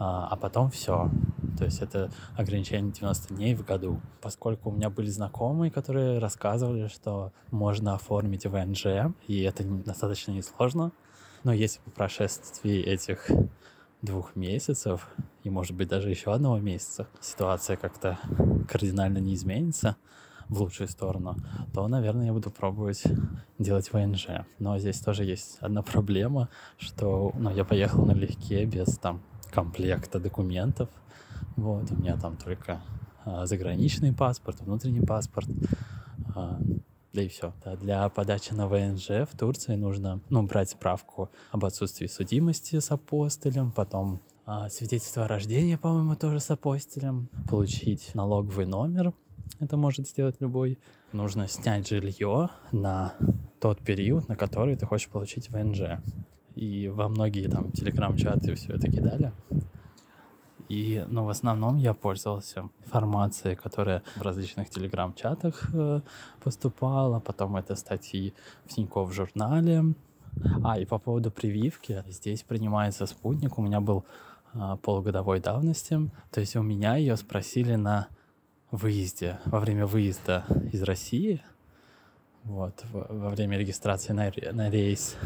а, 0.00 0.28
а 0.30 0.36
потом 0.36 0.70
все. 0.70 1.10
То 1.58 1.66
есть 1.66 1.82
это 1.82 2.10
ограничение 2.34 2.90
90 2.90 3.34
дней 3.34 3.54
в 3.54 3.64
году. 3.64 4.00
Поскольку 4.22 4.70
у 4.70 4.72
меня 4.72 4.88
были 4.88 5.08
знакомые, 5.10 5.70
которые 5.70 6.18
рассказывали, 6.18 6.88
что 6.88 7.32
можно 7.50 7.94
оформить 7.94 8.46
ВНЖ, 8.46 9.12
и 9.28 9.42
это 9.42 9.62
достаточно 9.62 10.32
несложно, 10.32 10.90
но 11.44 11.52
если 11.52 11.80
по 11.80 11.90
прошествии 11.90 12.80
этих 12.80 13.30
двух 14.00 14.34
месяцев, 14.36 15.06
и 15.44 15.50
может 15.50 15.76
быть 15.76 15.88
даже 15.88 16.08
еще 16.08 16.32
одного 16.32 16.58
месяца, 16.58 17.06
ситуация 17.20 17.76
как-то 17.76 18.18
кардинально 18.68 19.18
не 19.18 19.34
изменится 19.34 19.96
в 20.48 20.62
лучшую 20.62 20.88
сторону, 20.88 21.36
то, 21.74 21.86
наверное, 21.88 22.26
я 22.26 22.32
буду 22.32 22.50
пробовать 22.50 23.02
делать 23.58 23.92
ВНЖ. 23.92 24.46
Но 24.58 24.78
здесь 24.78 24.98
тоже 25.00 25.24
есть 25.24 25.58
одна 25.60 25.82
проблема, 25.82 26.48
что 26.78 27.32
ну, 27.36 27.54
я 27.54 27.64
поехал 27.64 28.06
налегке 28.06 28.64
без 28.64 28.96
там 28.96 29.22
комплекта 29.50 30.18
документов. 30.18 30.88
Вот, 31.56 31.90
у 31.90 31.96
меня 31.96 32.16
там 32.16 32.36
только 32.36 32.80
а, 33.24 33.46
заграничный 33.46 34.12
паспорт, 34.12 34.60
внутренний 34.60 35.04
паспорт. 35.04 35.48
А, 36.34 36.58
да 37.12 37.22
и 37.22 37.28
все. 37.28 37.52
Для 37.80 38.08
подачи 38.08 38.52
на 38.52 38.68
ВНЖ 38.68 39.28
в 39.30 39.36
Турции 39.36 39.74
нужно 39.74 40.20
ну, 40.28 40.42
брать 40.44 40.70
справку 40.70 41.28
об 41.50 41.64
отсутствии 41.64 42.06
судимости 42.06 42.78
с 42.78 42.90
апостолем, 42.90 43.72
потом 43.72 44.20
а, 44.46 44.68
свидетельство 44.68 45.24
о 45.24 45.28
рождении, 45.28 45.76
по-моему, 45.76 46.14
тоже 46.16 46.40
с 46.40 46.50
апостолем, 46.50 47.28
получить 47.48 48.14
налоговый 48.14 48.66
номер, 48.66 49.12
это 49.58 49.76
может 49.76 50.08
сделать 50.08 50.36
любой. 50.40 50.78
Нужно 51.12 51.48
снять 51.48 51.88
жилье 51.88 52.50
на 52.72 53.14
тот 53.60 53.80
период, 53.80 54.28
на 54.28 54.36
который 54.36 54.76
ты 54.76 54.86
хочешь 54.86 55.08
получить 55.08 55.50
ВНЖ 55.50 56.00
и 56.60 56.88
во 56.88 57.08
многие 57.08 57.48
там 57.48 57.72
телеграм-чаты 57.72 58.54
все 58.54 58.74
это 58.74 58.86
кидали. 58.90 59.32
И, 60.68 61.04
ну, 61.08 61.24
в 61.24 61.30
основном 61.30 61.78
я 61.78 61.94
пользовался 61.94 62.68
информацией, 62.84 63.56
которая 63.56 64.02
в 64.14 64.22
различных 64.22 64.68
телеграм-чатах 64.68 65.70
э, 65.72 66.00
поступала, 66.44 67.18
потом 67.18 67.56
это 67.56 67.74
статьи 67.76 68.34
в 68.66 68.74
Тинькофф 68.74 69.12
журнале. 69.12 69.94
А, 70.62 70.78
и 70.78 70.84
по 70.84 70.98
поводу 70.98 71.30
прививки, 71.30 72.04
здесь 72.06 72.42
принимается 72.42 73.06
спутник, 73.06 73.58
у 73.58 73.62
меня 73.62 73.80
был 73.80 74.04
э, 74.52 74.76
полугодовой 74.82 75.40
давности, 75.40 76.10
то 76.30 76.40
есть 76.40 76.54
у 76.56 76.62
меня 76.62 76.96
ее 76.96 77.16
спросили 77.16 77.74
на 77.74 78.06
выезде, 78.70 79.40
во 79.46 79.58
время 79.60 79.86
выезда 79.86 80.44
из 80.72 80.82
России, 80.82 81.42
вот, 82.44 82.84
во 82.92 83.30
время 83.30 83.58
регистрации 83.58 84.12
на, 84.12 84.30
на 84.52 84.70
рейс. 84.70 85.16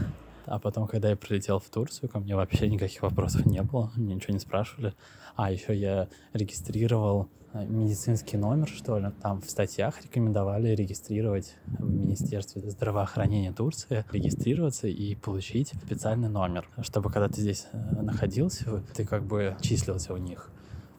А 0.46 0.58
потом, 0.58 0.86
когда 0.86 1.10
я 1.10 1.16
прилетел 1.16 1.58
в 1.58 1.68
Турцию, 1.68 2.08
ко 2.08 2.18
мне 2.18 2.36
вообще 2.36 2.68
никаких 2.68 3.02
вопросов 3.02 3.46
не 3.46 3.62
было, 3.62 3.90
мне 3.96 4.14
ничего 4.14 4.34
не 4.34 4.40
спрашивали. 4.40 4.94
А 5.36 5.50
еще 5.50 5.74
я 5.74 6.08
регистрировал 6.32 7.28
э, 7.52 7.64
медицинский 7.66 8.36
номер, 8.36 8.68
что 8.68 8.98
ли. 8.98 9.10
Там 9.22 9.40
в 9.40 9.50
статьях 9.50 10.02
рекомендовали 10.02 10.68
регистрировать 10.74 11.56
в 11.66 11.90
Министерстве 11.90 12.62
здравоохранения 12.70 13.52
Турции, 13.52 14.04
регистрироваться 14.12 14.86
и 14.86 15.14
получить 15.14 15.72
специальный 15.84 16.28
номер, 16.28 16.68
чтобы 16.82 17.10
когда 17.10 17.28
ты 17.28 17.40
здесь 17.40 17.66
э, 17.72 18.02
находился, 18.02 18.82
ты 18.94 19.04
как 19.04 19.24
бы 19.24 19.56
числился 19.60 20.14
у 20.14 20.18
них 20.18 20.50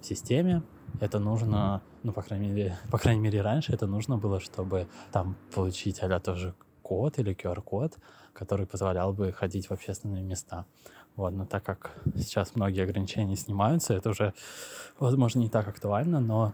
в 0.01 0.05
системе, 0.05 0.63
это 0.99 1.19
нужно, 1.19 1.81
ну, 2.03 2.11
по 2.11 2.21
крайней 2.21 2.49
мере, 2.49 2.77
по 2.91 2.97
крайней 2.97 3.21
мере, 3.21 3.41
раньше 3.41 3.73
это 3.73 3.87
нужно 3.87 4.17
было, 4.17 4.39
чтобы 4.39 4.87
там 5.11 5.35
получить, 5.53 5.99
а 5.99 6.19
тоже 6.19 6.53
код 6.85 7.17
или 7.17 7.33
QR-код, 7.33 7.97
который 8.33 8.67
позволял 8.67 9.11
бы 9.11 9.31
ходить 9.31 9.69
в 9.69 9.71
общественные 9.71 10.21
места. 10.21 10.65
Вот, 11.15 11.33
но 11.33 11.45
так 11.45 11.63
как 11.63 11.97
сейчас 12.15 12.55
многие 12.55 12.83
ограничения 12.83 13.35
снимаются, 13.35 13.95
это 13.95 14.11
уже, 14.11 14.33
возможно, 14.99 15.39
не 15.39 15.49
так 15.49 15.67
актуально, 15.67 16.19
но 16.19 16.53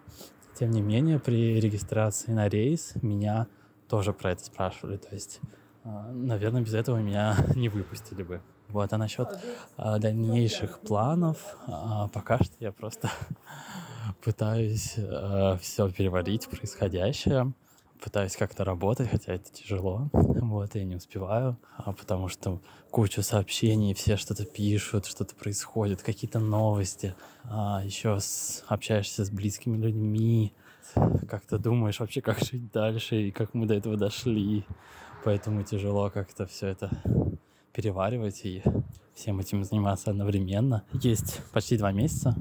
тем 0.58 0.72
не 0.72 0.82
менее 0.82 1.20
при 1.20 1.60
регистрации 1.60 2.32
на 2.32 2.48
рейс 2.48 2.94
меня 3.02 3.48
тоже 3.90 4.14
про 4.14 4.32
это 4.32 4.46
спрашивали. 4.46 4.96
То 4.96 5.14
есть, 5.14 5.42
а, 5.84 6.12
наверное, 6.14 6.62
без 6.62 6.76
этого 6.76 6.98
меня 6.98 7.36
не 7.56 7.68
выпустили 7.68 8.24
бы. 8.24 8.42
Вот, 8.70 8.94
а 8.94 8.98
насчет 8.98 9.28
а, 9.76 10.00
дальнейших 10.00 10.80
планов, 10.80 11.58
а, 11.68 12.08
пока 12.08 12.38
что 12.38 12.56
я 12.60 12.72
просто 12.72 13.10
пытаюсь 14.24 14.98
все 15.60 15.92
переварить 15.92 16.48
происходящее 16.48 17.54
пытаюсь 18.02 18.36
как-то 18.36 18.64
работать, 18.64 19.10
хотя 19.10 19.34
это 19.34 19.52
тяжело, 19.52 20.10
вот, 20.14 20.76
я 20.76 20.84
не 20.84 20.96
успеваю, 20.96 21.58
а 21.78 21.94
потому 21.94 22.28
что 22.28 22.62
кучу 22.90 23.22
сообщений, 23.22 23.94
все 23.94 24.18
что-то 24.18 24.46
пишут, 24.46 25.06
что-то 25.06 25.36
происходит, 25.36 26.02
какие-то 26.02 26.40
новости, 26.40 27.16
а 27.44 27.82
еще 27.84 28.20
с, 28.20 28.64
общаешься 28.68 29.24
с 29.24 29.30
близкими 29.30 29.78
людьми, 29.78 30.54
как-то 31.30 31.58
думаешь 31.58 32.00
вообще, 32.00 32.22
как 32.22 32.40
жить 32.40 32.72
дальше 32.72 33.28
и 33.28 33.32
как 33.32 33.54
мы 33.54 33.68
до 33.68 33.76
этого 33.76 33.96
дошли, 33.98 34.66
поэтому 35.24 35.64
тяжело 35.64 36.10
как-то 36.10 36.48
все 36.48 36.68
это 36.68 36.90
переваривать 37.72 38.42
и 38.44 38.64
всем 39.14 39.40
этим 39.40 39.64
заниматься 39.64 40.10
одновременно. 40.10 40.84
Есть 40.94 41.42
почти 41.54 41.78
два 41.78 41.92
месяца, 41.92 42.36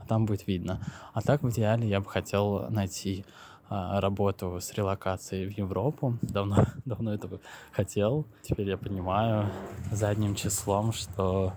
а 0.00 0.06
там 0.06 0.26
будет 0.26 0.46
видно. 0.46 0.86
А 1.14 1.22
так 1.22 1.42
в 1.42 1.50
идеале 1.50 1.88
я 1.88 2.00
бы 2.00 2.08
хотел 2.08 2.68
найти 2.70 3.24
работу 3.68 4.60
с 4.60 4.72
релокацией 4.74 5.46
в 5.46 5.56
Европу. 5.56 6.18
Давно, 6.22 6.66
давно 6.84 7.14
этого 7.14 7.40
хотел. 7.72 8.26
Теперь 8.42 8.68
я 8.68 8.76
понимаю 8.76 9.50
задним 9.90 10.34
числом, 10.34 10.92
что 10.92 11.52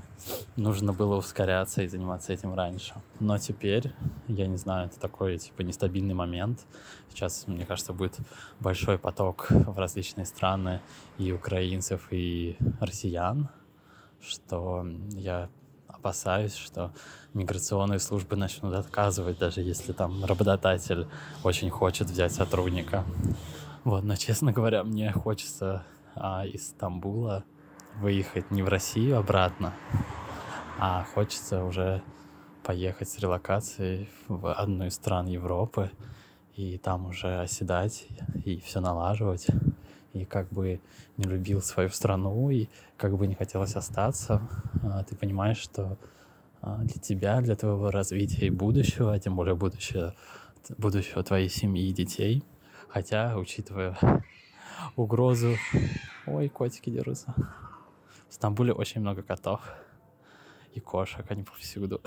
нужно 0.55 0.93
было 0.93 1.17
ускоряться 1.17 1.83
и 1.83 1.87
заниматься 1.87 2.33
этим 2.33 2.53
раньше. 2.53 2.93
Но 3.19 3.37
теперь, 3.37 3.91
я 4.27 4.47
не 4.47 4.57
знаю, 4.57 4.87
это 4.87 4.99
такой 4.99 5.37
типа 5.37 5.61
нестабильный 5.61 6.13
момент. 6.13 6.65
Сейчас, 7.09 7.47
мне 7.47 7.65
кажется, 7.65 7.93
будет 7.93 8.17
большой 8.59 8.97
поток 8.97 9.47
в 9.49 9.77
различные 9.77 10.25
страны 10.25 10.81
и 11.17 11.31
украинцев, 11.31 12.07
и 12.11 12.57
россиян, 12.79 13.49
что 14.21 14.85
я 15.11 15.49
опасаюсь, 16.05 16.53
что 16.53 16.91
миграционные 17.33 17.99
службы 17.99 18.35
начнут 18.35 18.75
отказывать, 18.75 19.39
даже 19.39 19.61
если 19.61 19.91
там 19.91 20.23
работодатель 20.23 21.07
очень 21.43 21.71
хочет 21.71 22.07
взять 22.11 22.31
сотрудника. 22.31 23.03
Вот, 23.83 24.03
но, 24.03 24.15
честно 24.15 24.51
говоря, 24.51 24.83
мне 24.83 25.11
хочется 25.11 25.83
а, 26.13 26.45
из 26.45 26.67
Стамбула 26.67 27.43
выехать 27.95 28.51
не 28.51 28.61
в 28.61 28.67
Россию 28.67 29.17
обратно, 29.17 29.73
а 30.77 31.07
хочется 31.15 31.63
уже 31.63 32.03
поехать 32.63 33.09
с 33.09 33.17
релокацией 33.17 34.07
в 34.27 34.53
одну 34.53 34.85
из 34.85 34.93
стран 34.93 35.25
Европы 35.25 35.89
и 36.55 36.77
там 36.77 37.07
уже 37.07 37.39
оседать 37.39 38.05
и 38.43 38.59
все 38.59 38.79
налаживать. 38.79 39.47
И 40.15 40.23
как 40.23 40.47
бы 40.49 40.79
не 41.17 41.25
любил 41.25 41.61
свою 41.61 41.89
страну, 41.89 42.49
и 42.49 42.69
как 42.95 43.17
бы 43.17 43.27
не 43.27 43.35
хотелось 43.35 43.75
остаться, 43.75 44.41
а, 44.81 45.03
ты 45.03 45.13
понимаешь, 45.15 45.57
что 45.57 45.97
а, 46.61 46.77
для 46.77 47.01
тебя, 47.01 47.41
для 47.41 47.57
твоего 47.57 47.91
развития 47.91 48.47
и 48.47 48.49
будущего, 48.49 49.13
а 49.13 49.19
тем 49.19 49.35
более 49.35 49.55
будущего, 49.55 50.15
будущего 50.77 51.21
твоей 51.21 51.49
семьи 51.49 51.89
и 51.89 51.93
детей. 51.93 52.43
Хотя, 52.87 53.37
учитывая 53.37 53.97
угрозу... 54.95 55.55
Ой, 56.25 56.47
котики 56.47 56.89
дерутся. 56.89 57.35
В 58.29 58.33
Стамбуле 58.33 58.71
очень 58.71 59.01
много 59.01 59.21
котов 59.21 59.59
и 60.73 60.79
кошек, 60.79 61.25
они 61.29 61.43
повсюду. 61.43 62.01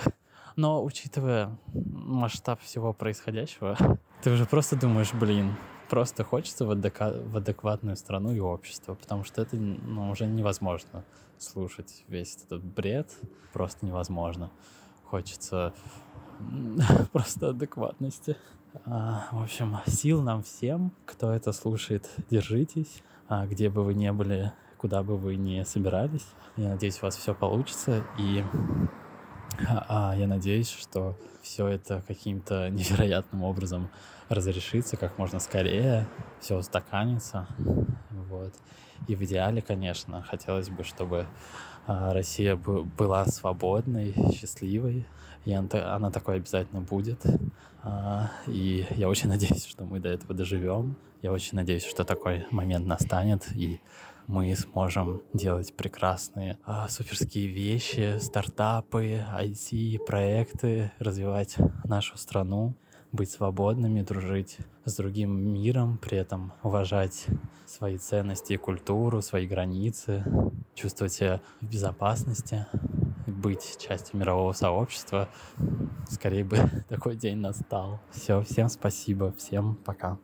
Но, 0.57 0.83
учитывая 0.83 1.57
масштаб 1.75 2.61
всего 2.62 2.94
происходящего, 2.94 3.77
ты 4.23 4.31
уже 4.31 4.47
просто 4.47 4.77
думаешь, 4.77 5.12
блин, 5.12 5.55
просто 5.88 6.24
хочется 6.24 6.64
в, 6.64 6.70
адека... 6.70 7.12
в 7.24 7.37
адекватную 7.37 7.96
страну 7.96 8.33
и 8.33 8.40
общество, 8.40 8.94
потому 8.94 9.24
что 9.24 9.42
это 9.42 9.57
ну, 9.57 10.11
уже 10.11 10.27
невозможно 10.27 11.05
слушать 11.38 12.05
весь 12.09 12.37
этот 12.44 12.62
бред, 12.62 13.11
просто 13.53 13.87
невозможно. 13.87 14.51
Хочется 15.05 15.72
просто 17.12 17.51
адекватности. 17.51 18.37
А, 18.85 19.29
в 19.33 19.42
общем, 19.42 19.79
сил 19.87 20.22
нам 20.22 20.42
всем, 20.42 20.92
кто 21.07 21.33
это 21.33 21.53
слушает, 21.53 22.09
держитесь, 22.31 23.03
а, 23.29 23.46
где 23.46 23.70
бы 23.70 23.83
вы 23.83 23.94
ни 23.94 24.11
были, 24.11 24.53
куда 24.77 25.03
бы 25.03 25.16
вы 25.16 25.37
ни 25.37 25.62
собирались. 25.62 26.27
Я 26.57 26.70
надеюсь, 26.70 26.98
у 27.03 27.07
вас 27.07 27.16
все 27.16 27.35
получится, 27.35 28.05
и 28.18 28.44
а, 29.88 30.14
я 30.16 30.26
надеюсь, 30.26 30.70
что 30.70 31.16
все 31.42 31.66
это 31.66 32.02
каким-то 32.06 32.68
невероятным 32.70 33.42
образом 33.42 33.88
разрешится 34.28 34.96
как 34.96 35.18
можно 35.18 35.40
скорее, 35.40 36.06
все 36.40 36.56
устаканится. 36.56 37.46
Вот. 38.11 38.54
И 39.06 39.14
в 39.14 39.22
идеале, 39.22 39.62
конечно, 39.62 40.22
хотелось 40.22 40.68
бы, 40.68 40.84
чтобы 40.84 41.26
а, 41.87 42.12
Россия 42.12 42.56
была 42.56 43.24
свободной, 43.26 44.14
счастливой, 44.34 45.06
и 45.44 45.52
она 45.52 46.11
такой 46.11 46.37
обязательно 46.37 46.82
будет. 46.82 47.22
А, 47.82 48.30
и 48.46 48.87
я 48.90 49.08
очень 49.08 49.28
надеюсь, 49.30 49.66
что 49.66 49.84
мы 49.84 50.00
до 50.00 50.11
этого 50.11 50.34
доживем. 50.34 50.96
Я 51.22 51.32
очень 51.32 51.56
надеюсь, 51.56 51.84
что 51.84 52.04
такой 52.04 52.46
момент 52.50 52.87
настанет, 52.87 53.50
и 53.54 53.80
мы 54.28 54.54
сможем 54.54 55.22
делать 55.32 55.74
прекрасные 55.74 56.58
а, 56.64 56.88
суперские 56.88 57.48
вещи, 57.48 58.18
стартапы, 58.20 59.24
IT, 59.34 59.98
проекты, 60.04 60.92
развивать 60.98 61.56
нашу 61.84 62.16
страну 62.18 62.74
быть 63.10 63.30
свободными, 63.30 64.02
дружить 64.02 64.58
с 64.84 64.96
другим 64.96 65.30
миром, 65.54 65.98
при 65.98 66.18
этом 66.18 66.52
уважать 66.62 67.26
свои 67.66 67.96
ценности 67.96 68.52
и 68.52 68.56
культуру, 68.58 69.22
свои 69.22 69.46
границы, 69.46 70.22
чувствовать 70.74 71.14
себя 71.14 71.40
в 71.62 71.66
безопасности, 71.66 72.66
быть 73.26 73.78
частью 73.78 74.18
мирового 74.18 74.52
сообщества. 74.52 75.28
Скорее 76.10 76.44
бы 76.44 76.58
такой 76.88 77.16
день 77.16 77.38
настал. 77.38 77.98
Все, 78.10 78.42
всем 78.42 78.68
спасибо, 78.68 79.32
всем 79.32 79.76
пока. 79.76 80.18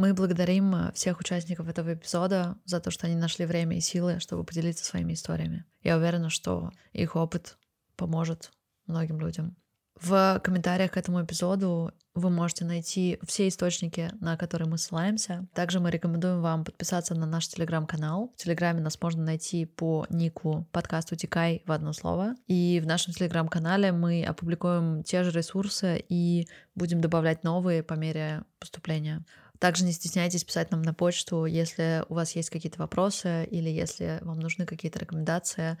Мы 0.00 0.14
благодарим 0.14 0.74
э, 0.74 0.92
всех 0.94 1.20
участников 1.20 1.68
этого 1.68 1.92
эпизода 1.92 2.56
за 2.64 2.80
то, 2.80 2.90
что 2.90 3.06
они 3.06 3.16
нашли 3.16 3.44
время 3.44 3.76
и 3.76 3.80
силы, 3.80 4.18
чтобы 4.18 4.44
поделиться 4.44 4.82
своими 4.82 5.12
историями. 5.12 5.66
Я 5.82 5.98
уверена, 5.98 6.30
что 6.30 6.70
их 6.94 7.16
опыт 7.16 7.58
поможет 7.96 8.50
многим 8.86 9.20
людям. 9.20 9.58
В 10.00 10.40
комментариях 10.42 10.92
к 10.92 10.96
этому 10.96 11.22
эпизоду 11.22 11.92
вы 12.14 12.30
можете 12.30 12.64
найти 12.64 13.18
все 13.26 13.46
источники, 13.46 14.10
на 14.20 14.38
которые 14.38 14.66
мы 14.70 14.78
ссылаемся. 14.78 15.46
Также 15.52 15.80
мы 15.80 15.90
рекомендуем 15.90 16.40
вам 16.40 16.64
подписаться 16.64 17.14
на 17.14 17.26
наш 17.26 17.48
телеграм-канал. 17.48 18.32
В 18.38 18.42
телеграме 18.42 18.80
нас 18.80 18.98
можно 19.02 19.22
найти 19.22 19.66
по 19.66 20.06
нику 20.08 20.66
подкаст 20.72 21.12
«Утекай» 21.12 21.62
в 21.66 21.72
одно 21.72 21.92
слово. 21.92 22.36
И 22.46 22.80
в 22.82 22.86
нашем 22.86 23.12
телеграм-канале 23.12 23.92
мы 23.92 24.24
опубликуем 24.24 25.02
те 25.02 25.24
же 25.24 25.30
ресурсы 25.30 26.02
и 26.08 26.48
будем 26.74 27.02
добавлять 27.02 27.44
новые 27.44 27.82
по 27.82 27.92
мере 27.92 28.44
поступления. 28.58 29.26
Также 29.60 29.84
не 29.84 29.92
стесняйтесь 29.92 30.42
писать 30.42 30.70
нам 30.70 30.80
на 30.80 30.94
почту, 30.94 31.44
если 31.44 32.02
у 32.08 32.14
вас 32.14 32.34
есть 32.34 32.48
какие-то 32.48 32.78
вопросы 32.78 33.44
или 33.44 33.68
если 33.68 34.18
вам 34.22 34.40
нужны 34.40 34.64
какие-то 34.64 34.98
рекомендации. 34.98 35.76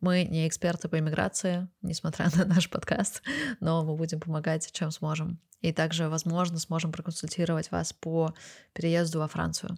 Мы 0.00 0.22
не 0.22 0.46
эксперты 0.46 0.88
по 0.88 0.96
иммиграции, 1.00 1.68
несмотря 1.82 2.30
на 2.36 2.44
наш 2.44 2.70
подкаст, 2.70 3.22
но 3.58 3.84
мы 3.84 3.96
будем 3.96 4.20
помогать, 4.20 4.70
чем 4.72 4.92
сможем. 4.92 5.40
И 5.60 5.72
также, 5.72 6.08
возможно, 6.08 6.60
сможем 6.60 6.92
проконсультировать 6.92 7.72
вас 7.72 7.92
по 7.92 8.32
переезду 8.72 9.18
во 9.18 9.26
Францию. 9.26 9.76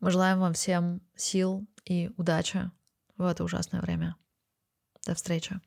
Мы 0.00 0.10
желаем 0.10 0.40
вам 0.40 0.54
всем 0.54 1.02
сил 1.14 1.66
и 1.84 2.10
удачи 2.16 2.70
в 3.18 3.26
это 3.26 3.44
ужасное 3.44 3.82
время. 3.82 4.16
До 5.04 5.14
встречи. 5.14 5.60